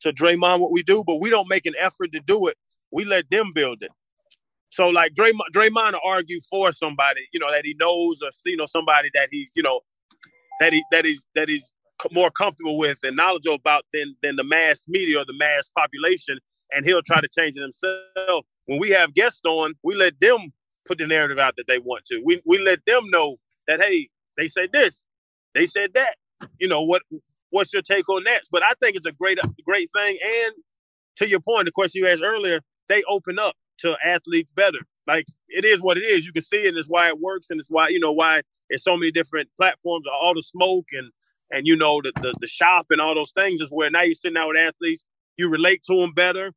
to 0.00 0.12
Draymond 0.12 0.60
what 0.60 0.72
we 0.72 0.82
do, 0.82 1.04
but 1.06 1.16
we 1.16 1.30
don't 1.30 1.48
make 1.48 1.66
an 1.66 1.74
effort 1.78 2.12
to 2.12 2.20
do 2.20 2.46
it. 2.46 2.56
We 2.90 3.04
let 3.04 3.30
them 3.30 3.52
build 3.54 3.82
it. 3.82 3.90
So 4.70 4.88
like 4.88 5.14
Draymond, 5.14 5.50
Draymond 5.52 5.92
will 5.92 6.00
argue 6.06 6.40
for 6.48 6.72
somebody, 6.72 7.20
you 7.32 7.40
know, 7.40 7.50
that 7.52 7.64
he 7.64 7.74
knows 7.78 8.20
or 8.22 8.30
you 8.46 8.56
know 8.56 8.66
somebody 8.66 9.10
that 9.14 9.28
he's 9.30 9.52
you 9.54 9.62
know 9.62 9.80
that 10.60 10.72
he 10.72 10.82
that 10.90 11.04
he's 11.04 11.26
that 11.34 11.48
he's 11.48 11.72
more 12.12 12.30
comfortable 12.30 12.78
with 12.78 12.98
and 13.02 13.16
knowledgeable 13.16 13.56
about 13.56 13.84
than 13.92 14.16
than 14.22 14.36
the 14.36 14.44
mass 14.44 14.84
media 14.88 15.18
or 15.18 15.24
the 15.24 15.36
mass 15.36 15.68
population, 15.76 16.38
and 16.72 16.84
he'll 16.84 17.02
try 17.02 17.20
to 17.20 17.28
change 17.28 17.56
it 17.56 17.62
himself. 17.62 18.44
When 18.66 18.78
we 18.78 18.90
have 18.90 19.14
guests 19.14 19.40
on, 19.44 19.74
we 19.82 19.94
let 19.94 20.20
them 20.20 20.52
put 20.86 20.98
the 20.98 21.06
narrative 21.06 21.38
out 21.38 21.54
that 21.56 21.66
they 21.66 21.78
want 21.78 22.04
to. 22.06 22.22
We 22.24 22.40
we 22.46 22.58
let 22.58 22.80
them 22.86 23.10
know 23.10 23.36
that 23.66 23.80
hey, 23.80 24.08
they 24.36 24.48
said 24.48 24.70
this, 24.72 25.06
they 25.54 25.66
said 25.66 25.90
that. 25.94 26.16
You 26.58 26.68
know 26.68 26.82
what? 26.82 27.02
What's 27.50 27.72
your 27.72 27.82
take 27.82 28.08
on 28.08 28.24
that? 28.24 28.42
But 28.50 28.62
I 28.62 28.72
think 28.80 28.96
it's 28.96 29.06
a 29.06 29.12
great, 29.12 29.38
great 29.64 29.90
thing. 29.94 30.18
And 30.24 30.54
to 31.16 31.28
your 31.28 31.40
point, 31.40 31.66
the 31.66 31.72
question 31.72 32.02
you 32.02 32.08
asked 32.08 32.22
earlier, 32.22 32.60
they 32.88 33.02
open 33.08 33.38
up 33.38 33.56
to 33.80 33.96
athletes 34.04 34.52
better. 34.52 34.78
Like 35.06 35.26
it 35.48 35.64
is 35.64 35.80
what 35.80 35.98
it 35.98 36.02
is. 36.02 36.24
You 36.24 36.32
can 36.32 36.42
see 36.42 36.64
it. 36.64 36.68
And 36.68 36.78
it's 36.78 36.88
why 36.88 37.08
it 37.08 37.20
works, 37.20 37.48
and 37.50 37.60
it's 37.60 37.70
why 37.70 37.88
you 37.88 38.00
know 38.00 38.12
why 38.12 38.42
it's 38.68 38.84
so 38.84 38.96
many 38.96 39.10
different 39.10 39.48
platforms. 39.58 40.06
All 40.22 40.34
the 40.34 40.42
smoke 40.42 40.86
and 40.92 41.10
and 41.50 41.66
you 41.66 41.76
know 41.76 42.00
the, 42.02 42.12
the 42.22 42.34
the 42.40 42.46
shop 42.46 42.86
and 42.90 43.00
all 43.00 43.14
those 43.14 43.32
things 43.32 43.60
is 43.60 43.68
where 43.70 43.90
now 43.90 44.02
you're 44.02 44.14
sitting 44.14 44.36
out 44.36 44.48
with 44.48 44.56
athletes. 44.56 45.04
You 45.36 45.48
relate 45.48 45.82
to 45.84 45.96
them 45.96 46.12
better. 46.12 46.52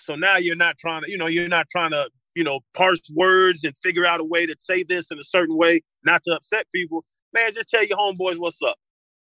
So 0.00 0.16
now 0.16 0.36
you're 0.36 0.56
not 0.56 0.78
trying 0.78 1.02
to, 1.02 1.10
you 1.10 1.18
know, 1.18 1.26
you're 1.26 1.48
not 1.48 1.68
trying 1.68 1.92
to 1.92 2.08
you 2.34 2.44
know, 2.44 2.60
parse 2.74 3.00
words 3.14 3.64
and 3.64 3.76
figure 3.78 4.06
out 4.06 4.20
a 4.20 4.24
way 4.24 4.46
to 4.46 4.54
say 4.58 4.82
this 4.82 5.10
in 5.10 5.18
a 5.18 5.24
certain 5.24 5.56
way, 5.56 5.82
not 6.04 6.22
to 6.24 6.34
upset 6.34 6.66
people. 6.74 7.04
Man, 7.32 7.52
just 7.52 7.68
tell 7.68 7.84
your 7.84 7.98
homeboys 7.98 8.38
what's 8.38 8.62
up. 8.62 8.76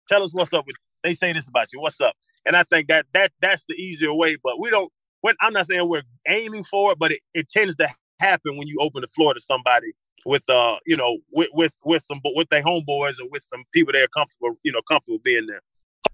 Tell 0.08 0.22
us 0.22 0.32
what's 0.32 0.52
up 0.52 0.66
with. 0.66 0.76
They 1.02 1.14
say 1.14 1.32
this 1.32 1.48
about 1.48 1.72
you. 1.72 1.80
What's 1.80 2.00
up? 2.00 2.14
And 2.44 2.56
I 2.56 2.62
think 2.62 2.88
that 2.88 3.06
that 3.12 3.32
that's 3.40 3.64
the 3.68 3.74
easier 3.74 4.12
way. 4.14 4.36
But 4.42 4.60
we 4.60 4.70
don't. 4.70 4.92
When 5.20 5.34
I'm 5.40 5.52
not 5.52 5.66
saying 5.66 5.88
we're 5.88 6.02
aiming 6.28 6.64
for 6.64 6.92
it, 6.92 6.98
but 6.98 7.12
it, 7.12 7.20
it 7.34 7.48
tends 7.48 7.76
to 7.76 7.88
happen 8.20 8.56
when 8.56 8.68
you 8.68 8.78
open 8.80 9.02
the 9.02 9.08
floor 9.08 9.34
to 9.34 9.40
somebody 9.40 9.92
with 10.24 10.48
uh 10.48 10.76
you 10.86 10.96
know 10.96 11.18
with 11.32 11.48
with 11.52 11.72
with 11.84 12.04
some 12.04 12.20
with 12.34 12.48
their 12.48 12.62
homeboys 12.62 13.14
or 13.20 13.28
with 13.30 13.42
some 13.42 13.64
people 13.72 13.92
they're 13.92 14.08
comfortable 14.08 14.58
you 14.62 14.72
know 14.72 14.80
comfortable 14.82 15.18
being 15.22 15.46
there. 15.46 15.60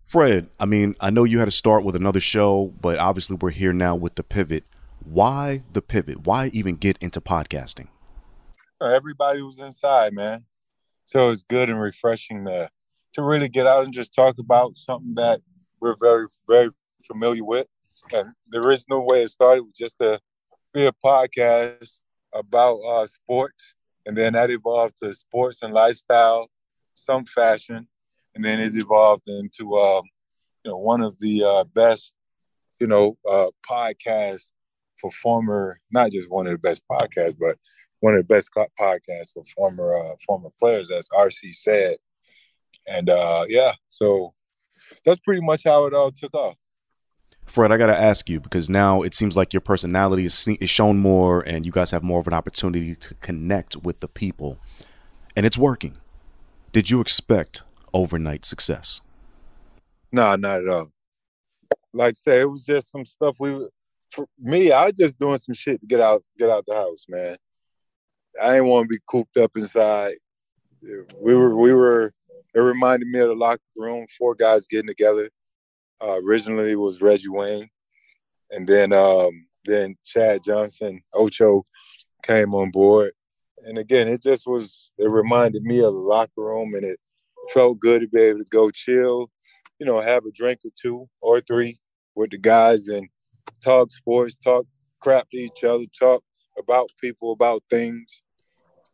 Fred, 0.05 0.49
I 0.61 0.67
mean, 0.67 0.95
I 1.01 1.11
know 1.11 1.25
you 1.25 1.39
had 1.39 1.47
to 1.47 1.51
start 1.51 1.85
with 1.85 1.97
another 1.97 2.21
show, 2.21 2.75
but 2.81 2.99
obviously 2.99 3.37
we're 3.41 3.51
here 3.51 3.73
now 3.73 3.95
with 3.95 4.17
the 4.17 4.23
pivot. 4.23 4.65
Why 5.05 5.63
the 5.73 5.83
pivot? 5.83 6.27
Why 6.27 6.51
even 6.53 6.77
get 6.77 6.99
into 6.99 7.21
podcasting? 7.21 7.89
Everybody 8.81 9.43
was 9.43 9.61
inside, 9.61 10.13
man. 10.13 10.45
So 11.05 11.31
it's 11.31 11.43
good 11.43 11.69
and 11.69 11.81
refreshing 11.81 12.45
to 12.47 12.71
to 13.15 13.23
really 13.23 13.49
get 13.49 13.67
out 13.67 13.85
and 13.85 13.93
just 13.93 14.15
talk 14.15 14.39
about 14.39 14.77
something 14.77 15.15
that 15.17 15.41
we're 15.81 15.97
very, 16.01 16.27
very 16.49 16.71
familiar 17.07 17.45
with. 17.45 17.67
And 18.13 18.33
the 18.49 18.61
original 18.61 19.07
way 19.07 19.23
it 19.23 19.31
started 19.31 19.63
was 19.63 19.75
just 19.77 19.99
to 20.01 20.19
be 20.73 20.87
a 20.87 20.93
podcast 21.05 22.05
about 22.33 22.79
uh, 22.79 23.07
sports, 23.07 23.75
and 24.07 24.17
then 24.17 24.33
that 24.33 24.51
evolved 24.51 24.97
to 24.99 25.13
sports 25.13 25.63
and 25.63 25.75
lifestyle, 25.75 26.49
some 26.95 27.27
fashion, 27.27 27.87
and 28.35 28.43
then 28.43 28.59
it 28.59 28.75
evolved 28.75 29.29
into 29.29 29.77
um, 29.77 30.05
you 30.65 30.71
know 30.71 30.79
one 30.79 31.03
of 31.03 31.19
the 31.21 31.45
uh, 31.45 31.65
best 31.65 32.17
you 32.81 32.87
know 32.87 33.17
uh, 33.29 33.49
podcasts 33.69 34.53
former, 35.11 35.81
not 35.91 36.13
just 36.13 36.31
one 36.31 36.47
of 36.47 36.53
the 36.53 36.59
best 36.59 36.83
podcasts, 36.91 37.37
but 37.39 37.59
one 38.01 38.15
of 38.15 38.27
the 38.27 38.35
best 38.35 38.51
podcasts 38.79 39.33
for 39.33 39.45
former 39.57 39.95
uh, 39.95 40.15
former 40.27 40.51
players, 40.59 40.91
as 40.91 41.09
RC 41.11 41.55
said. 41.55 41.97
And 42.89 43.09
uh, 43.09 43.45
yeah, 43.49 43.73
so 43.89 44.35
that's 45.05 45.21
pretty 45.21 45.43
much 45.45 45.65
how 45.65 45.87
it 45.87 45.95
all 45.95 46.11
took 46.11 46.35
off. 46.35 46.57
Fred, 47.47 47.73
I 47.73 47.77
got 47.77 47.87
to 47.87 47.99
ask 47.99 48.29
you 48.29 48.41
because 48.41 48.71
now 48.71 49.03
it 49.03 49.15
seems 49.15 49.37
like 49.37 49.53
your 49.53 49.61
personality 49.61 50.25
is, 50.25 50.49
is 50.61 50.71
shown 50.71 50.99
more, 50.99 51.41
and 51.43 51.67
you 51.67 51.73
guys 51.73 51.91
have 51.91 52.03
more 52.03 52.21
of 52.21 52.27
an 52.27 52.33
opportunity 52.33 52.95
to 52.95 53.15
connect 53.17 53.77
with 53.77 54.01
the 54.01 54.09
people, 54.09 54.59
and 55.37 55.45
it's 55.45 55.59
working. 55.59 55.97
Did 56.73 56.89
you 56.89 57.01
expect 57.01 57.63
overnight 57.93 58.45
success? 58.45 59.01
No, 60.11 60.23
nah, 60.23 60.37
not 60.37 60.63
at 60.63 60.69
all. 60.69 60.93
Like 61.93 62.15
I 62.15 62.19
say, 62.19 62.41
it 62.41 62.51
was 62.51 62.65
just 62.65 62.91
some 62.91 63.05
stuff 63.05 63.37
we 63.39 63.69
for 64.13 64.27
me, 64.39 64.73
I 64.73 64.85
was 64.85 64.95
just 64.95 65.19
doing 65.19 65.39
some 65.39 65.55
shit 65.55 65.81
to 65.81 65.87
get 65.87 66.01
out, 66.01 66.23
get 66.39 66.51
out 66.51 66.65
the 66.67 66.75
house, 66.75 67.07
man. 67.09 67.37
I 68.41 68.55
didn't 68.55 68.67
want 68.67 68.85
to 68.85 68.89
be 68.89 69.01
cooped 69.09 69.37
up 69.37 69.53
inside. 69.57 70.17
We 71.21 71.35
were, 71.35 71.57
we 71.57 71.73
were 71.73 72.13
it 72.55 72.61
reminded 72.61 73.09
me 73.09 73.19
of 73.21 73.29
the 73.29 73.35
locker 73.35 73.63
room, 73.77 74.07
four 74.19 74.35
guys 74.35 74.67
getting 74.69 74.89
together. 74.89 75.31
Uh, 76.03 76.21
originally 76.23 76.73
it 76.73 76.81
was 76.81 77.01
Reggie 77.01 77.29
Wayne, 77.29 77.69
and 78.51 78.67
then 78.67 78.93
um, 78.93 79.47
then 79.65 79.97
Chad 80.05 80.41
Johnson, 80.45 81.01
Ocho 81.15 81.65
came 82.23 82.55
on 82.55 82.71
board, 82.71 83.13
and 83.65 83.79
again 83.79 84.09
it 84.09 84.23
just 84.23 84.47
was 84.47 84.91
it 84.99 85.09
reminded 85.09 85.63
me 85.63 85.79
of 85.79 85.93
the 85.93 85.99
locker 85.99 86.33
room, 86.37 86.75
and 86.75 86.85
it 86.85 86.99
felt 87.53 87.79
good 87.79 88.03
to 88.03 88.09
be 88.09 88.21
able 88.21 88.41
to 88.41 88.45
go 88.47 88.71
chill, 88.71 89.31
you 89.79 89.87
know, 89.87 90.01
have 90.01 90.27
a 90.27 90.33
drink 90.33 90.61
or 90.65 90.71
two 90.81 91.09
or 91.21 91.41
three 91.41 91.79
with 92.15 92.31
the 92.31 92.39
guys 92.39 92.89
and 92.89 93.09
talk 93.63 93.91
sports, 93.91 94.37
talk 94.37 94.67
crap 95.01 95.29
to 95.31 95.39
each 95.39 95.65
other, 95.65 95.85
talk 95.99 96.23
about 96.59 96.91
people, 97.01 97.33
about 97.33 97.63
things. 97.71 98.23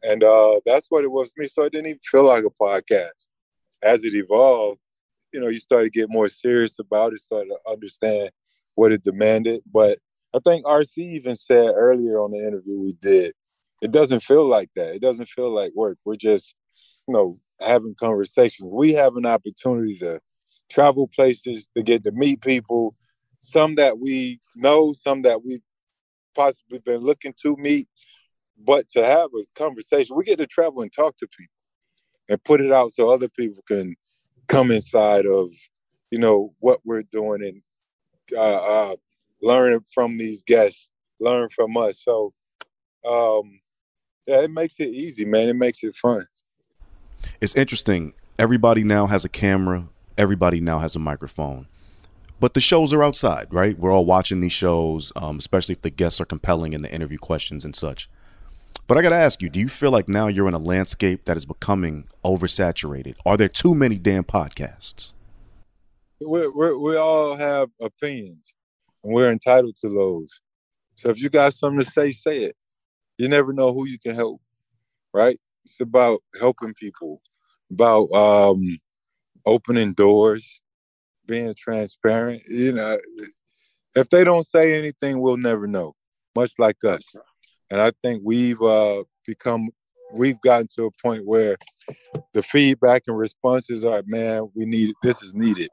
And 0.03 0.23
uh, 0.23 0.61
that's 0.65 0.87
what 0.91 1.05
it 1.05 1.11
was 1.11 1.29
to 1.29 1.41
me. 1.41 1.47
So 1.47 1.65
it 1.65 1.73
didn't 1.73 1.89
even 1.89 2.01
feel 2.01 2.25
like 2.25 2.45
a 2.45 2.63
podcast. 2.63 3.11
As 3.83 4.05
it 4.05 4.15
evolved, 4.15 4.81
you 5.33 5.41
know, 5.41 5.49
you 5.49 5.61
started 5.61 5.93
to 5.93 5.99
get 5.99 6.11
more 6.11 6.29
serious 6.29 6.79
about 6.79 7.13
it, 7.13 7.21
started 7.21 7.49
to 7.51 7.71
understand 7.71 8.31
what 8.75 8.93
it 8.93 9.03
demanded. 9.03 9.61
But 9.73 9.99
I 10.35 10.39
think 10.45 10.65
RC 10.65 10.99
even 10.99 11.35
said 11.35 11.73
earlier 11.75 12.19
on 12.21 12.33
the 12.33 12.39
interview 12.39 12.79
we 12.79 12.95
did, 13.01 13.35
it 13.83 13.93
doesn't 13.93 14.23
feel 14.23 14.47
like 14.47 14.71
that. 14.77 14.95
It 14.95 15.03
doesn't 15.03 15.29
feel 15.29 15.55
like 15.55 15.73
work. 15.75 15.99
We're 16.05 16.17
just, 16.17 16.55
you 17.07 17.15
know, 17.15 17.39
having 17.61 17.95
conversations. 17.95 18.69
We 18.71 18.93
have 18.95 19.17
an 19.17 19.27
opportunity 19.27 19.99
to 20.01 20.21
travel 20.71 21.09
places, 21.09 21.69
to 21.77 21.83
get 21.83 22.05
to 22.05 22.13
meet 22.13 22.41
people, 22.41 22.95
some 23.41 23.77
that 23.77 23.99
we 23.99 24.41
know, 24.57 24.93
some 24.93 25.23
that 25.23 25.45
we've 25.45 25.63
possibly 26.35 26.79
been 26.79 27.01
looking 27.01 27.35
to 27.43 27.57
meet, 27.57 27.89
but 28.59 28.89
to 28.91 29.05
have 29.05 29.31
a 29.35 29.43
conversation, 29.55 30.17
we 30.17 30.25
get 30.25 30.39
to 30.39 30.47
travel 30.47 30.83
and 30.83 30.93
talk 30.93 31.17
to 31.17 31.29
people 31.29 31.55
and 32.29 32.43
put 32.45 32.61
it 32.61 32.73
out 32.73 32.93
so 32.93 33.09
other 33.09 33.29
people 33.29 33.63
can 33.67 33.95
come 34.49 34.71
inside 34.71 35.27
of, 35.27 35.51
you 36.11 36.19
know, 36.19 36.55
what 36.61 36.81
we're 36.85 37.03
doing 37.03 37.43
and 37.43 37.63
uh, 38.37 38.91
uh, 38.91 38.97
learn 39.43 39.81
from 39.93 40.19
these 40.19 40.43
guests, 40.43 40.91
learn 41.21 41.49
from 41.49 41.77
us. 41.77 42.03
So, 42.03 42.33
um, 43.05 43.61
yeah, 44.27 44.43
it 44.43 44.51
makes 44.51 44.79
it 44.79 44.89
easy, 44.89 45.25
man. 45.25 45.49
It 45.49 45.57
makes 45.57 45.83
it 45.83 45.97
fun. 45.97 46.27
It's 47.41 47.55
interesting. 47.55 48.13
Everybody 48.39 48.85
now 48.85 49.07
has 49.07 49.25
a 49.25 49.29
camera. 49.29 49.89
Everybody 50.17 50.61
now 50.61 50.81
has 50.81 50.95
a 50.97 50.99
microphone. 50.99 51.67
But 52.41 52.55
the 52.55 52.61
shows 52.61 52.93
are 52.93 53.03
outside, 53.03 53.53
right? 53.53 53.77
We're 53.79 53.93
all 53.93 54.05
watching 54.05 54.41
these 54.41 54.53
shows, 54.53 55.13
um, 55.17 55.39
especially 55.39 55.75
if 55.75 55.83
the 55.83 55.91
guests 55.91 56.21
are 56.21 56.25
compelling 56.25 56.73
in 56.73 56.83
the 56.83 56.93
interview 56.93 57.19
questions 57.19 57.65
and 57.65 57.75
such. 57.75 58.09
But 58.87 58.97
I 58.97 59.03
got 59.03 59.11
to 59.11 59.17
ask 59.17 59.43
you, 59.43 59.51
do 59.51 59.59
you 59.59 59.69
feel 59.69 59.91
like 59.91 60.09
now 60.09 60.29
you're 60.29 60.49
in 60.49 60.55
a 60.55 60.59
landscape 60.59 61.25
that 61.25 61.37
is 61.37 61.45
becoming 61.45 62.05
oversaturated? 62.25 63.17
Are 63.27 63.37
there 63.37 63.49
too 63.49 63.75
many 63.75 63.99
damn 63.99 64.25
podcasts? 64.25 65.13
We 66.21 66.49
we 66.49 66.97
all 66.97 67.37
have 67.37 67.71
opinions, 67.81 68.55
and 69.05 69.13
we're 69.13 69.31
entitled 69.31 69.77
to 69.83 69.89
those. 69.89 70.41
So 70.97 71.11
if 71.11 71.21
you 71.21 71.29
got 71.29 71.55
something 71.55 71.81
to 71.81 71.91
say, 71.91 72.11
say 72.13 72.39
it. 72.45 72.57
You 73.19 73.29
never 73.29 73.53
know 73.53 73.73
who 73.73 73.87
you 73.87 73.99
can 73.99 74.15
help, 74.15 74.41
right? 75.13 75.39
It's 75.65 75.81
about 75.81 76.21
helping 76.39 76.73
people, 76.75 77.21
about 77.71 78.11
um, 78.13 78.79
opening 79.45 79.93
doors, 79.93 80.61
being 81.29 81.55
transparent. 81.57 82.43
You 82.49 82.73
know, 82.73 82.99
if 83.95 84.09
they 84.09 84.25
don't 84.25 84.47
say 84.47 84.77
anything, 84.77 85.21
we'll 85.21 85.37
never 85.37 85.69
know. 85.69 85.95
Much 86.35 86.53
like 86.59 86.83
us, 86.85 87.15
and 87.71 87.81
I 87.81 87.93
think 88.03 88.23
we've 88.25 88.61
uh, 88.61 89.05
become, 89.27 89.69
we've 90.13 90.41
gotten 90.41 90.69
to 90.77 90.87
a 90.87 90.91
point 91.03 91.27
where 91.27 91.57
the 92.33 92.43
feedback 92.43 93.03
and 93.07 93.17
responses 93.17 93.85
are, 93.85 94.03
man, 94.07 94.49
we 94.55 94.65
need 94.65 94.95
this 95.03 95.23
is 95.23 95.35
needed, 95.35 95.69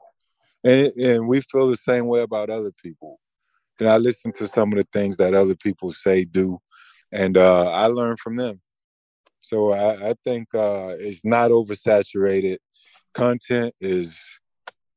and 0.64 0.92
and 0.96 1.28
we 1.28 1.40
feel 1.40 1.68
the 1.68 1.76
same 1.76 2.06
way 2.06 2.20
about 2.22 2.50
other 2.50 2.72
people. 2.82 3.18
And 3.78 3.88
I 3.88 3.98
listen 3.98 4.32
to 4.32 4.46
some 4.46 4.72
of 4.72 4.78
the 4.78 4.88
things 4.92 5.18
that 5.18 5.34
other 5.34 5.54
people 5.54 5.92
say, 5.92 6.24
do, 6.24 6.58
and 7.12 7.36
uh, 7.36 7.70
I 7.70 7.86
learn 7.86 8.16
from 8.16 8.36
them. 8.36 8.60
So 9.42 9.72
I, 9.72 10.10
I 10.10 10.14
think 10.24 10.52
uh, 10.54 10.96
it's 10.98 11.24
not 11.24 11.50
oversaturated. 11.52 12.58
Content 13.14 13.74
is 13.80 14.20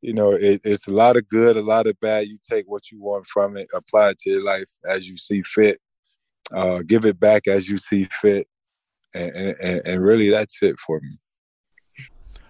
you 0.02 0.14
know, 0.14 0.32
it, 0.32 0.62
it's 0.64 0.88
a 0.88 0.94
lot 0.94 1.18
of 1.18 1.28
good, 1.28 1.58
a 1.58 1.62
lot 1.62 1.88
of 1.88 2.00
bad. 2.00 2.28
You 2.28 2.38
take 2.50 2.66
what 2.68 2.92
you 2.92 3.02
want 3.02 3.28
from 3.28 3.58
it, 3.58 3.68
apply 3.74 4.12
it 4.12 4.20
to 4.20 4.30
your 4.32 4.44
life 4.44 4.70
as 4.88 5.10
you 5.10 5.18
see 5.18 5.44
fit, 5.44 5.78
uh, 6.54 6.82
give 6.86 7.06
it 7.06 7.20
back 7.20 7.48
as 7.48 7.68
you 7.68 7.78
see 7.78 8.08
fit, 8.12 8.48
and, 9.14 9.32
and, 9.32 9.82
and 9.86 10.02
really 10.02 10.30
that's 10.30 10.62
it 10.64 10.80
for 10.80 11.00
me. 11.02 11.18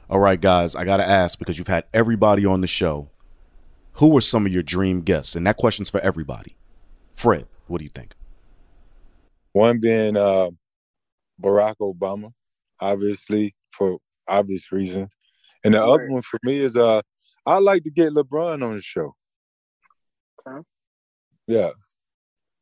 All 0.10 0.20
right, 0.20 0.40
guys, 0.40 0.76
I 0.76 0.86
got 0.86 0.98
to 0.98 1.08
ask 1.08 1.38
because 1.38 1.58
you've 1.58 1.68
had 1.68 1.86
everybody 1.94 2.46
on 2.46 2.62
the 2.62 2.68
show. 2.68 3.10
Who 3.94 4.18
are 4.18 4.22
some 4.22 4.46
of 4.46 4.54
your 4.54 4.64
dream 4.64 5.02
guests? 5.02 5.36
And 5.36 5.46
that 5.46 5.58
question's 5.58 5.90
for 5.90 6.00
everybody. 6.00 6.56
Fred, 7.14 7.48
what 7.68 7.80
do 7.80 7.84
you 7.84 7.92
think? 7.94 8.14
One 9.54 9.80
being 9.80 10.16
uh, 10.16 10.50
Barack 11.42 11.76
Obama, 11.82 12.32
obviously 12.80 13.56
for 13.72 13.98
obvious 14.28 14.72
reasons, 14.72 15.16
and 15.64 15.74
the 15.74 15.84
other 15.84 16.10
one 16.10 16.22
for 16.22 16.40
me 16.44 16.58
is 16.58 16.76
uh, 16.76 17.02
I 17.50 17.58
like 17.58 17.84
to 17.86 17.90
get 17.90 18.14
LeBron 18.14 18.64
on 18.64 18.76
the 18.76 18.82
show. 18.82 19.16
Okay. 20.48 20.62
Yeah. 21.48 21.72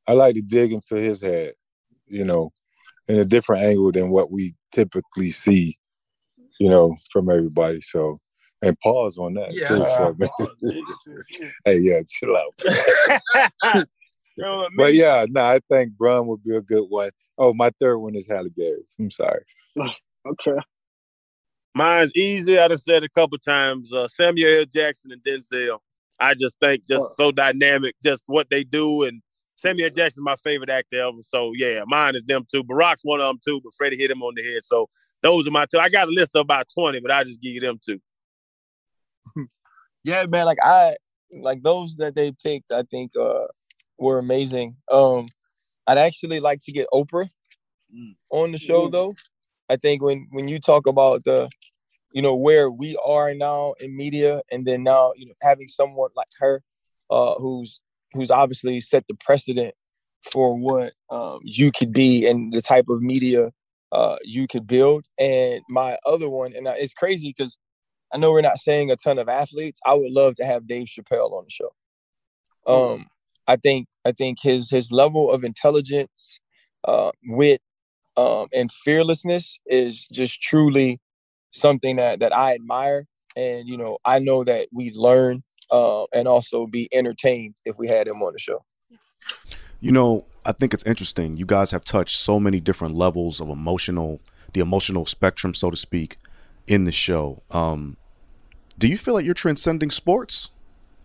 I 0.08 0.14
like 0.14 0.36
to 0.36 0.42
dig 0.42 0.72
into 0.72 0.96
his 0.96 1.22
head, 1.22 1.56
you 2.08 2.24
know, 2.24 2.54
in 3.10 3.20
a 3.20 3.26
different 3.26 3.64
angle 3.64 3.92
than 3.92 4.10
what 4.10 4.32
we 4.32 4.56
typically 4.72 5.32
see, 5.32 5.78
you 6.58 6.70
know, 6.70 6.96
from 7.12 7.30
everybody. 7.30 7.82
So, 7.82 8.22
and 8.62 8.80
pause 8.80 9.18
on 9.18 9.34
that 9.34 9.54
yeah, 9.54 9.68
too 9.68 9.86
for 9.98 10.12
a 10.12 10.16
minute. 10.18 11.54
hey, 11.66 11.80
yeah, 11.80 12.00
chill 12.08 12.38
out. 12.38 12.56
but 14.78 14.94
yeah, 14.94 15.26
no, 15.30 15.42
nah, 15.42 15.50
I 15.50 15.60
think 15.70 15.98
Bron 15.98 16.28
would 16.28 16.46
be 16.46 16.56
a 16.56 16.62
good 16.62 16.86
one. 16.88 17.10
Oh, 17.38 17.54
my 17.54 17.72
third 17.82 17.98
one 17.98 18.16
is 18.16 18.26
Halle 18.26 18.48
Berry. 18.56 18.88
I'm 18.98 19.12
sorry. 19.12 19.44
okay. 19.78 20.60
Mine's 21.78 22.12
easy. 22.16 22.58
I 22.58 22.68
just 22.68 22.86
said 22.86 23.04
a 23.04 23.10
couple 23.10 23.38
times. 23.38 23.94
Uh, 23.94 24.08
Samuel 24.08 24.62
L. 24.62 24.66
Jackson 24.66 25.12
and 25.12 25.22
Denzel. 25.22 25.78
I 26.20 26.34
just 26.34 26.56
think 26.60 26.88
just 26.88 27.16
so 27.16 27.32
dynamic, 27.32 27.94
just 28.04 28.24
what 28.26 28.48
they 28.50 28.64
do, 28.64 29.04
and 29.04 29.22
Samuel 29.56 29.92
Jackson's 29.92 30.24
my 30.24 30.36
favorite 30.38 30.72
actor 30.72 31.08
ever. 31.08 31.22
So 31.22 31.52
yeah, 31.54 31.84
mine 31.86 32.16
is 32.16 32.24
them 32.24 32.48
two. 32.52 32.64
Barack's 32.64 33.04
one 33.04 33.22
of 33.22 33.28
them 33.28 33.40
too, 33.46 33.62
but 33.64 33.74
Freddie 33.78 33.98
hit 33.98 34.10
him 34.10 34.24
on 34.24 34.34
the 34.36 34.44
head. 34.44 34.64
So 34.64 34.90
those 35.22 35.48
are 35.48 35.52
my 35.52 35.68
two. 35.68 35.78
I 35.78 35.90
got 35.90 36.08
a 36.08 36.12
list 36.12 36.36
of 36.36 36.42
about 36.42 36.66
twenty, 36.74 37.00
but 37.00 37.12
I 37.12 37.24
just 37.24 37.42
give 37.42 37.54
you 37.54 37.62
them 37.62 37.80
two. 37.86 38.00
yeah, 40.04 40.26
man. 40.26 40.46
Like 40.46 40.60
I 40.64 40.96
like 41.32 41.62
those 41.62 41.98
that 41.98 42.16
they 42.16 42.32
picked. 42.32 42.72
I 42.72 42.82
think 42.90 43.12
uh 43.16 43.46
were 44.00 44.18
amazing. 44.18 44.78
Um, 44.90 45.28
I'd 45.86 46.00
actually 46.00 46.40
like 46.40 46.60
to 46.62 46.72
get 46.72 46.88
Oprah 46.92 47.30
mm. 47.96 48.16
on 48.32 48.52
the 48.52 48.58
show 48.58 48.88
mm. 48.88 48.92
though. 48.92 49.14
I 49.70 49.76
think 49.76 50.02
when 50.02 50.28
when 50.32 50.48
you 50.48 50.60
talk 50.60 50.88
about 50.88 51.24
the, 51.24 51.50
you 52.12 52.22
know, 52.22 52.36
where 52.36 52.72
we 52.72 52.98
are 53.06 53.34
now 53.34 53.74
in 53.80 53.96
media, 53.96 54.42
and 54.52 54.66
then 54.66 54.84
now 54.84 55.14
you 55.16 55.26
know 55.28 55.34
having 55.42 55.68
someone 55.68 56.10
like 56.16 56.28
her, 56.40 56.62
uh, 57.10 57.36
who's 57.36 57.82
who's 58.14 58.32
obviously 58.32 58.80
set 58.80 59.06
the 59.08 59.16
precedent 59.16 59.76
for 60.32 60.58
what 60.58 60.94
um, 61.10 61.40
you 61.44 61.72
could 61.72 61.92
be 61.92 62.28
and 62.28 62.52
the 62.52 62.62
type 62.62 62.86
of 62.90 63.02
media 63.02 63.52
uh, 63.92 64.18
you 64.24 64.48
could 64.48 64.68
build. 64.68 65.06
And 65.20 65.62
my 65.70 65.98
other 66.06 66.30
one, 66.30 66.54
and 66.54 66.68
it's 66.68 66.94
crazy 66.94 67.34
because 67.36 67.58
I 68.14 68.18
know 68.18 68.32
we're 68.32 68.42
not 68.42 68.58
saying 68.58 68.92
a 68.92 68.96
ton 68.96 69.20
of 69.20 69.30
athletes. 69.30 69.80
I 69.86 69.94
would 69.94 70.12
love 70.12 70.36
to 70.36 70.46
have 70.46 70.68
Dave 70.68 70.88
Chappelle 70.88 71.32
on 71.34 71.46
the 71.46 71.50
show. 71.50 71.72
Um, 72.66 73.06
I 73.48 73.56
think 73.56 73.88
I 74.06 74.12
think 74.12 74.40
his 74.42 74.70
his 74.70 74.92
level 74.92 75.32
of 75.32 75.44
intelligence, 75.44 76.40
uh, 76.84 77.12
wit, 77.26 77.62
um, 78.18 78.48
and 78.54 78.72
fearlessness 78.72 79.60
is 79.66 80.06
just 80.12 80.42
truly 80.42 81.00
something 81.52 81.98
that 81.98 82.20
that 82.20 82.36
I 82.36 82.54
admire. 82.54 83.06
And 83.36 83.68
you 83.68 83.78
know, 83.78 83.98
I 84.06 84.20
know 84.20 84.44
that 84.44 84.68
we 84.72 84.92
learn 84.92 85.44
uh, 85.72 86.06
and 86.14 86.28
also 86.28 86.66
be 86.68 86.90
entertained 86.92 87.56
if 87.66 87.78
we 87.78 87.88
had 87.88 88.08
him 88.08 88.22
on 88.24 88.34
the 88.34 88.40
show. 88.40 88.64
You 89.80 89.92
know, 89.92 90.26
I 90.46 90.54
think 90.54 90.74
it's 90.74 90.84
interesting. 90.84 91.38
You 91.38 91.46
guys 91.46 91.72
have 91.72 91.84
touched 91.84 92.18
so 92.18 92.40
many 92.40 92.60
different 92.60 92.96
levels 92.96 93.40
of 93.40 93.50
emotional, 93.50 94.22
the 94.54 94.60
emotional 94.60 95.06
spectrum, 95.06 95.54
so 95.54 95.70
to 95.70 95.78
speak, 95.78 96.18
in 96.66 96.86
the 96.86 96.92
show. 96.92 97.44
Um, 97.52 97.98
do 98.78 98.88
you 98.88 98.98
feel 98.98 99.14
like 99.14 99.26
you're 99.26 99.36
transcending 99.36 99.92
sports 99.92 100.52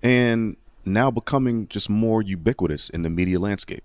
and 0.02 0.57
now 0.85 1.11
becoming 1.11 1.68
just 1.68 1.90
more 1.90 2.22
ubiquitous 2.22 2.88
in 2.88 3.02
the 3.02 3.11
media 3.11 3.38
landscape? 3.38 3.85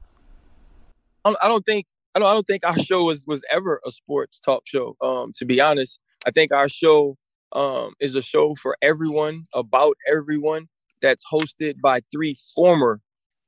I 1.25 1.47
don't 1.47 1.65
think 1.65 1.87
I 2.15 2.19
don't, 2.19 2.29
I 2.29 2.33
don't 2.33 2.47
think 2.47 2.65
our 2.65 2.79
show 2.79 3.03
was 3.03 3.25
was 3.27 3.43
ever 3.51 3.81
a 3.85 3.91
sports 3.91 4.39
talk 4.39 4.63
show. 4.65 4.95
Um, 5.01 5.31
to 5.37 5.45
be 5.45 5.59
honest, 5.59 5.99
I 6.25 6.31
think 6.31 6.51
our 6.51 6.69
show 6.69 7.17
um, 7.53 7.93
is 7.99 8.15
a 8.15 8.21
show 8.21 8.55
for 8.55 8.77
everyone 8.81 9.47
about 9.53 9.95
everyone 10.09 10.67
that's 11.01 11.23
hosted 11.31 11.79
by 11.81 11.99
three 12.11 12.35
former 12.55 13.01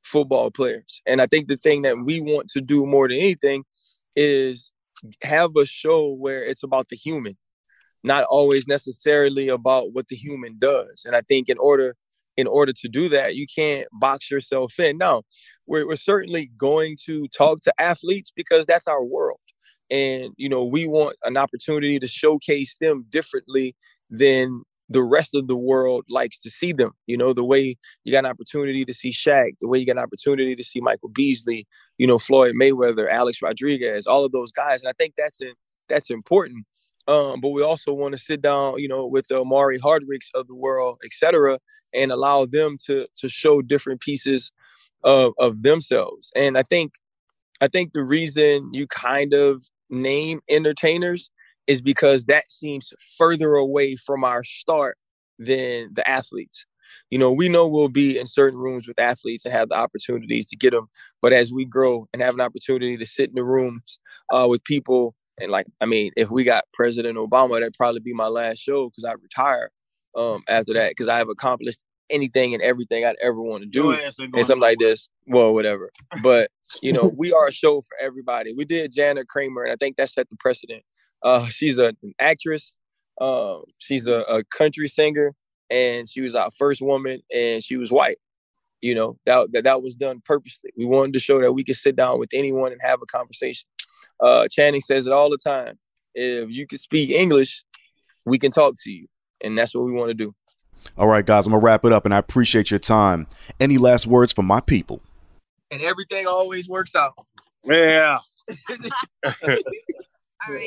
football 0.04 0.52
players. 0.52 1.02
And 1.06 1.22
I 1.22 1.28
think 1.28 1.48
the 1.48 1.58
thing 1.58 1.82
that 1.84 1.98
we 2.04 2.22
want 2.22 2.48
to 2.50 2.62
do 2.62 2.86
more 2.86 3.08
than 3.08 3.18
anything 3.18 3.64
is 4.16 4.72
have 5.24 5.52
a 5.58 5.66
show 5.66 6.14
where 6.14 6.44
it's 6.44 6.64
about 6.64 6.90
the 6.90 6.96
human. 6.96 7.38
not 8.04 8.24
always 8.26 8.68
necessarily 8.68 9.50
about 9.50 9.94
what 9.94 10.08
the 10.08 10.16
human 10.16 10.56
does. 10.58 11.04
And 11.06 11.16
I 11.16 11.22
think 11.22 11.50
in 11.50 11.58
order 11.58 11.96
in 12.38 12.48
order 12.48 12.72
to 12.72 12.88
do 12.88 13.10
that, 13.10 13.36
you 13.36 13.46
can't 13.54 13.88
box 13.92 14.32
yourself 14.32 14.80
in. 14.80 14.98
Now, 14.98 15.24
we're, 15.68 15.86
we're 15.86 15.98
certainly 15.98 16.50
going 16.58 16.96
to 17.06 17.28
talk 17.28 17.60
to 17.64 17.74
athletes 17.80 18.32
because 18.34 18.66
that's 18.66 18.88
our 18.88 19.04
world. 19.04 19.29
And, 19.92 20.34
you 20.38 20.50
know, 20.50 20.64
we 20.64 20.88
want 20.88 21.18
an 21.24 21.38
opportunity 21.38 22.00
to 22.00 22.08
showcase 22.08 22.76
them 22.80 23.06
differently 23.10 23.76
than 24.10 24.64
the 24.92 25.04
rest 25.04 25.36
of 25.36 25.48
the 25.48 25.56
world 25.58 26.04
likes 26.10 26.40
to 26.40 26.50
see 26.50 26.74
them. 26.74 26.92
You 27.06 27.18
know, 27.18 27.32
the 27.34 27.44
way 27.44 27.76
you 28.04 28.12
got 28.12 28.26
an 28.26 28.32
opportunity 28.32 28.86
to 28.86 28.94
see 28.94 29.12
Shaq, 29.12 29.52
the 29.60 29.68
way 29.68 29.80
you 29.80 29.86
got 29.86 29.98
an 29.98 30.04
opportunity 30.04 30.56
to 30.56 30.64
see 30.64 30.82
Michael 30.82 31.10
Beasley, 31.10 31.68
you 31.98 32.08
know, 32.08 32.18
Floyd 32.18 32.56
Mayweather, 32.56 33.12
Alex 33.12 33.42
Rodriguez, 33.42 34.08
all 34.08 34.26
of 34.26 34.32
those 34.32 34.52
guys. 34.52 34.82
And 34.82 34.90
I 34.90 34.94
think 34.98 35.14
that's 35.16 35.42
in, 35.42 35.54
that's 35.88 36.10
important. 36.10 36.66
Um, 37.08 37.42
but 37.42 37.50
we 37.50 37.64
also 37.64 37.94
want 37.94 38.14
to 38.14 38.22
sit 38.22 38.42
down, 38.42 38.80
you 38.80 38.88
know, 38.88 39.06
with 39.06 39.28
the 39.28 39.38
Omari 39.38 39.80
Hardwicks 39.80 40.30
of 40.36 40.48
the 40.48 40.56
world, 40.56 40.98
et 41.04 41.12
cetera, 41.12 41.58
and 41.94 42.12
allow 42.12 42.46
them 42.46 42.78
to 42.86 43.08
to 43.18 43.30
show 43.30 43.62
different 43.62 44.02
pieces 44.02 44.52
of 45.04 45.34
of 45.40 45.64
themselves. 45.64 46.32
And 46.36 46.58
I 46.58 46.64
think 46.64 46.94
I 47.62 47.68
think 47.68 47.94
the 47.94 48.04
reason 48.04 48.72
you 48.74 48.86
kind 48.88 49.34
of 49.34 49.64
name 49.90 50.42
entertainers 50.50 51.30
is 51.68 51.82
because 51.82 52.26
that 52.26 52.48
seems 52.48 52.94
further 53.18 53.54
away 53.54 53.96
from 53.96 54.24
our 54.24 54.44
start 54.44 54.98
than 55.38 55.90
the 55.94 56.08
athletes. 56.08 56.66
You 57.12 57.20
know, 57.20 57.32
we 57.32 57.50
know 57.50 57.68
we'll 57.68 57.90
be 57.90 58.18
in 58.18 58.26
certain 58.26 58.58
rooms 58.58 58.88
with 58.88 58.98
athletes 58.98 59.46
and 59.46 59.54
have 59.54 59.70
the 59.70 59.76
opportunities 59.76 60.48
to 60.48 60.56
get 60.56 60.72
them. 60.72 60.88
But 61.22 61.34
as 61.34 61.54
we 61.54 61.66
grow 61.66 62.08
and 62.12 62.22
have 62.22 62.34
an 62.34 62.42
opportunity 62.42 62.98
to 62.98 63.06
sit 63.06 63.30
in 63.30 63.36
the 63.36 63.44
rooms 63.44 64.00
uh, 64.34 64.48
with 64.50 64.64
people 64.64 65.14
and 65.40 65.52
like, 65.52 65.68
I 65.80 65.86
mean, 65.86 66.12
if 66.18 66.30
we 66.30 66.44
got 66.44 66.66
President 66.74 67.18
Obama, 67.18 67.60
that'd 67.60 67.74
probably 67.74 68.02
be 68.02 68.14
my 68.14 68.28
last 68.28 68.60
show 68.60 68.90
because 68.90 69.06
I 69.06 69.14
retire 69.14 69.72
um, 70.16 70.44
after 70.48 70.74
that 70.74 70.90
because 70.90 71.08
I 71.08 71.18
have 71.18 71.30
accomplished 71.30 71.80
anything 72.10 72.54
and 72.54 72.64
everything 72.64 73.06
I'd 73.06 73.16
ever 73.22 73.42
want 73.42 73.64
to 73.64 73.70
do 73.70 73.92
and 73.92 74.14
something 74.14 74.60
like 74.60 74.80
this. 74.80 75.10
Well, 75.28 75.54
whatever. 75.54 75.92
But 76.22 76.50
you 76.82 76.94
know, 76.94 77.12
we 77.16 77.34
are 77.34 77.48
a 77.48 77.52
show 77.52 77.82
for 77.82 77.98
everybody. 78.02 78.54
We 78.54 78.66
did 78.66 78.92
Jana 78.92 79.26
Kramer, 79.26 79.64
and 79.64 79.74
I 79.74 79.76
think 79.76 79.98
that 79.98 80.10
set 80.10 80.30
the 80.30 80.36
precedent. 80.38 80.84
Uh, 81.24 81.46
she's 81.46 81.78
a, 81.78 81.94
an 82.04 82.14
actress. 82.20 82.80
Um, 83.20 83.64
she's 83.80 84.08
a, 84.08 84.20
a 84.22 84.44
country 84.46 84.88
singer, 84.88 85.34
and 85.70 86.08
she 86.10 86.22
was 86.22 86.36
our 86.36 86.50
first 86.58 86.82
woman, 86.82 87.22
and 87.34 87.64
she 87.64 87.78
was 87.78 87.92
white. 87.92 88.18
You 88.82 88.96
know 88.96 89.18
that, 89.26 89.52
that 89.52 89.66
that 89.66 89.82
was 89.82 89.96
done 89.96 90.22
purposely. 90.24 90.72
We 90.78 90.86
wanted 90.86 91.14
to 91.14 91.20
show 91.20 91.42
that 91.42 91.52
we 91.52 91.66
could 91.66 91.76
sit 91.76 91.98
down 91.98 92.18
with 92.18 92.30
anyone 92.34 92.72
and 92.72 92.80
have 92.82 93.02
a 93.02 93.06
conversation. 93.06 93.68
Uh, 94.22 94.48
Channing 94.50 94.82
says 94.82 95.06
it 95.06 95.12
all 95.12 95.30
the 95.30 95.38
time. 95.38 95.78
If 96.16 96.50
you 96.52 96.66
can 96.66 96.78
speak 96.78 97.10
English, 97.10 97.64
we 98.26 98.40
can 98.40 98.52
talk 98.52 98.76
to 98.84 98.92
you, 98.92 99.08
and 99.44 99.58
that's 99.58 99.76
what 99.76 99.84
we 99.84 99.92
want 99.92 100.10
to 100.10 100.14
do. 100.14 100.34
All 100.98 101.08
right, 101.08 101.26
guys, 101.26 101.46
I'm 101.46 101.52
gonna 101.52 101.64
wrap 101.64 101.84
it 101.84 101.92
up, 101.92 102.06
and 102.06 102.14
I 102.14 102.18
appreciate 102.18 102.72
your 102.72 102.80
time. 102.80 103.28
Any 103.60 103.78
last 103.78 104.08
words 104.08 104.32
for 104.32 104.44
my 104.44 104.62
people? 104.62 105.02
And 105.72 105.82
everything 105.82 106.28
always 106.28 106.68
works 106.68 106.96
out. 106.96 107.14
Yeah. 107.64 108.20
all 109.26 109.68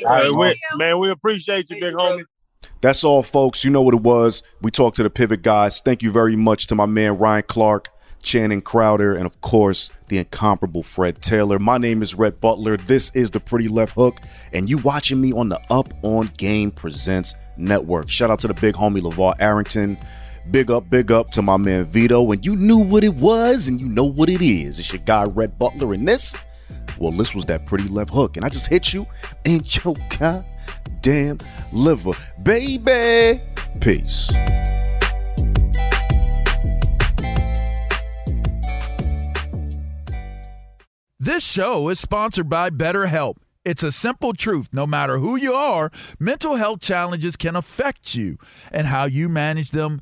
right, 0.05 0.31
we, 0.31 0.59
man, 0.75 0.99
we 0.99 1.09
appreciate 1.09 1.69
you, 1.69 1.79
big 1.79 1.93
homie. 1.93 2.23
That's 2.81 3.03
all, 3.03 3.23
folks. 3.23 3.63
You 3.65 3.71
know 3.71 3.81
what 3.81 3.93
it 3.93 4.01
was. 4.01 4.43
We 4.61 4.71
talked 4.71 4.95
to 4.97 5.03
the 5.03 5.09
pivot 5.09 5.41
guys. 5.41 5.81
Thank 5.81 6.01
you 6.01 6.11
very 6.11 6.35
much 6.35 6.67
to 6.67 6.75
my 6.75 6.85
man 6.85 7.17
Ryan 7.17 7.43
Clark. 7.47 7.89
Channing 8.23 8.61
Crowder, 8.61 9.13
and 9.13 9.25
of 9.25 9.41
course, 9.41 9.91
the 10.07 10.17
incomparable 10.17 10.81
Fred 10.81 11.21
Taylor. 11.21 11.59
My 11.59 11.77
name 11.77 12.01
is 12.01 12.15
Rhett 12.15 12.39
Butler. 12.39 12.77
This 12.77 13.11
is 13.13 13.29
the 13.31 13.39
Pritty 13.39 13.69
Left 13.69 13.93
Hook, 13.95 14.17
and 14.53 14.69
you 14.69 14.77
watching 14.79 15.21
me 15.21 15.33
on 15.33 15.49
the 15.49 15.59
Up 15.69 15.93
on 16.01 16.31
Game 16.37 16.71
Presents 16.71 17.35
Network. 17.57 18.09
Shout 18.09 18.31
out 18.31 18.39
to 18.39 18.47
the 18.47 18.53
big 18.53 18.75
homie 18.75 19.01
LeVar 19.01 19.35
Arrington. 19.39 19.97
Big 20.51 20.69
up, 20.69 20.89
big 20.89 21.09
up 21.09 21.29
to 21.31 21.41
my 21.41 21.55
man 21.55 21.85
Vito. 21.85 22.31
And 22.31 22.45
you 22.45 22.55
knew 22.55 22.77
what 22.77 23.03
it 23.03 23.15
was, 23.15 23.67
and 23.67 23.79
you 23.79 23.87
know 23.87 24.03
what 24.03 24.29
it 24.29 24.41
is. 24.41 24.77
It's 24.77 24.91
your 24.91 25.01
guy 25.01 25.23
Rhett 25.23 25.57
Butler, 25.57 25.93
and 25.93 26.07
this, 26.07 26.35
well, 26.99 27.11
this 27.11 27.33
was 27.33 27.45
that 27.45 27.65
Pritty 27.65 27.89
Left 27.89 28.09
Hook, 28.09 28.35
and 28.35 28.45
I 28.45 28.49
just 28.49 28.67
hit 28.67 28.93
you 28.93 29.05
in 29.45 29.63
your 29.83 29.95
goddamn 30.19 31.39
liver, 31.71 32.11
baby. 32.43 33.41
Peace. 33.79 34.29
This 41.19 41.41
show 41.41 41.87
is 41.87 42.01
sponsored 42.01 42.49
by 42.49 42.69
BetterHelp. 42.69 43.37
It's 43.63 43.81
a 43.81 43.93
simple 43.93 44.33
truth. 44.33 44.67
No 44.73 44.85
matter 44.85 45.19
who 45.19 45.37
you 45.37 45.53
are, 45.53 45.89
mental 46.19 46.57
health 46.57 46.81
challenges 46.81 47.37
can 47.37 47.55
affect 47.55 48.13
you, 48.13 48.37
and 48.73 48.87
how 48.87 49.05
you 49.05 49.29
manage 49.29 49.71
them 49.71 50.01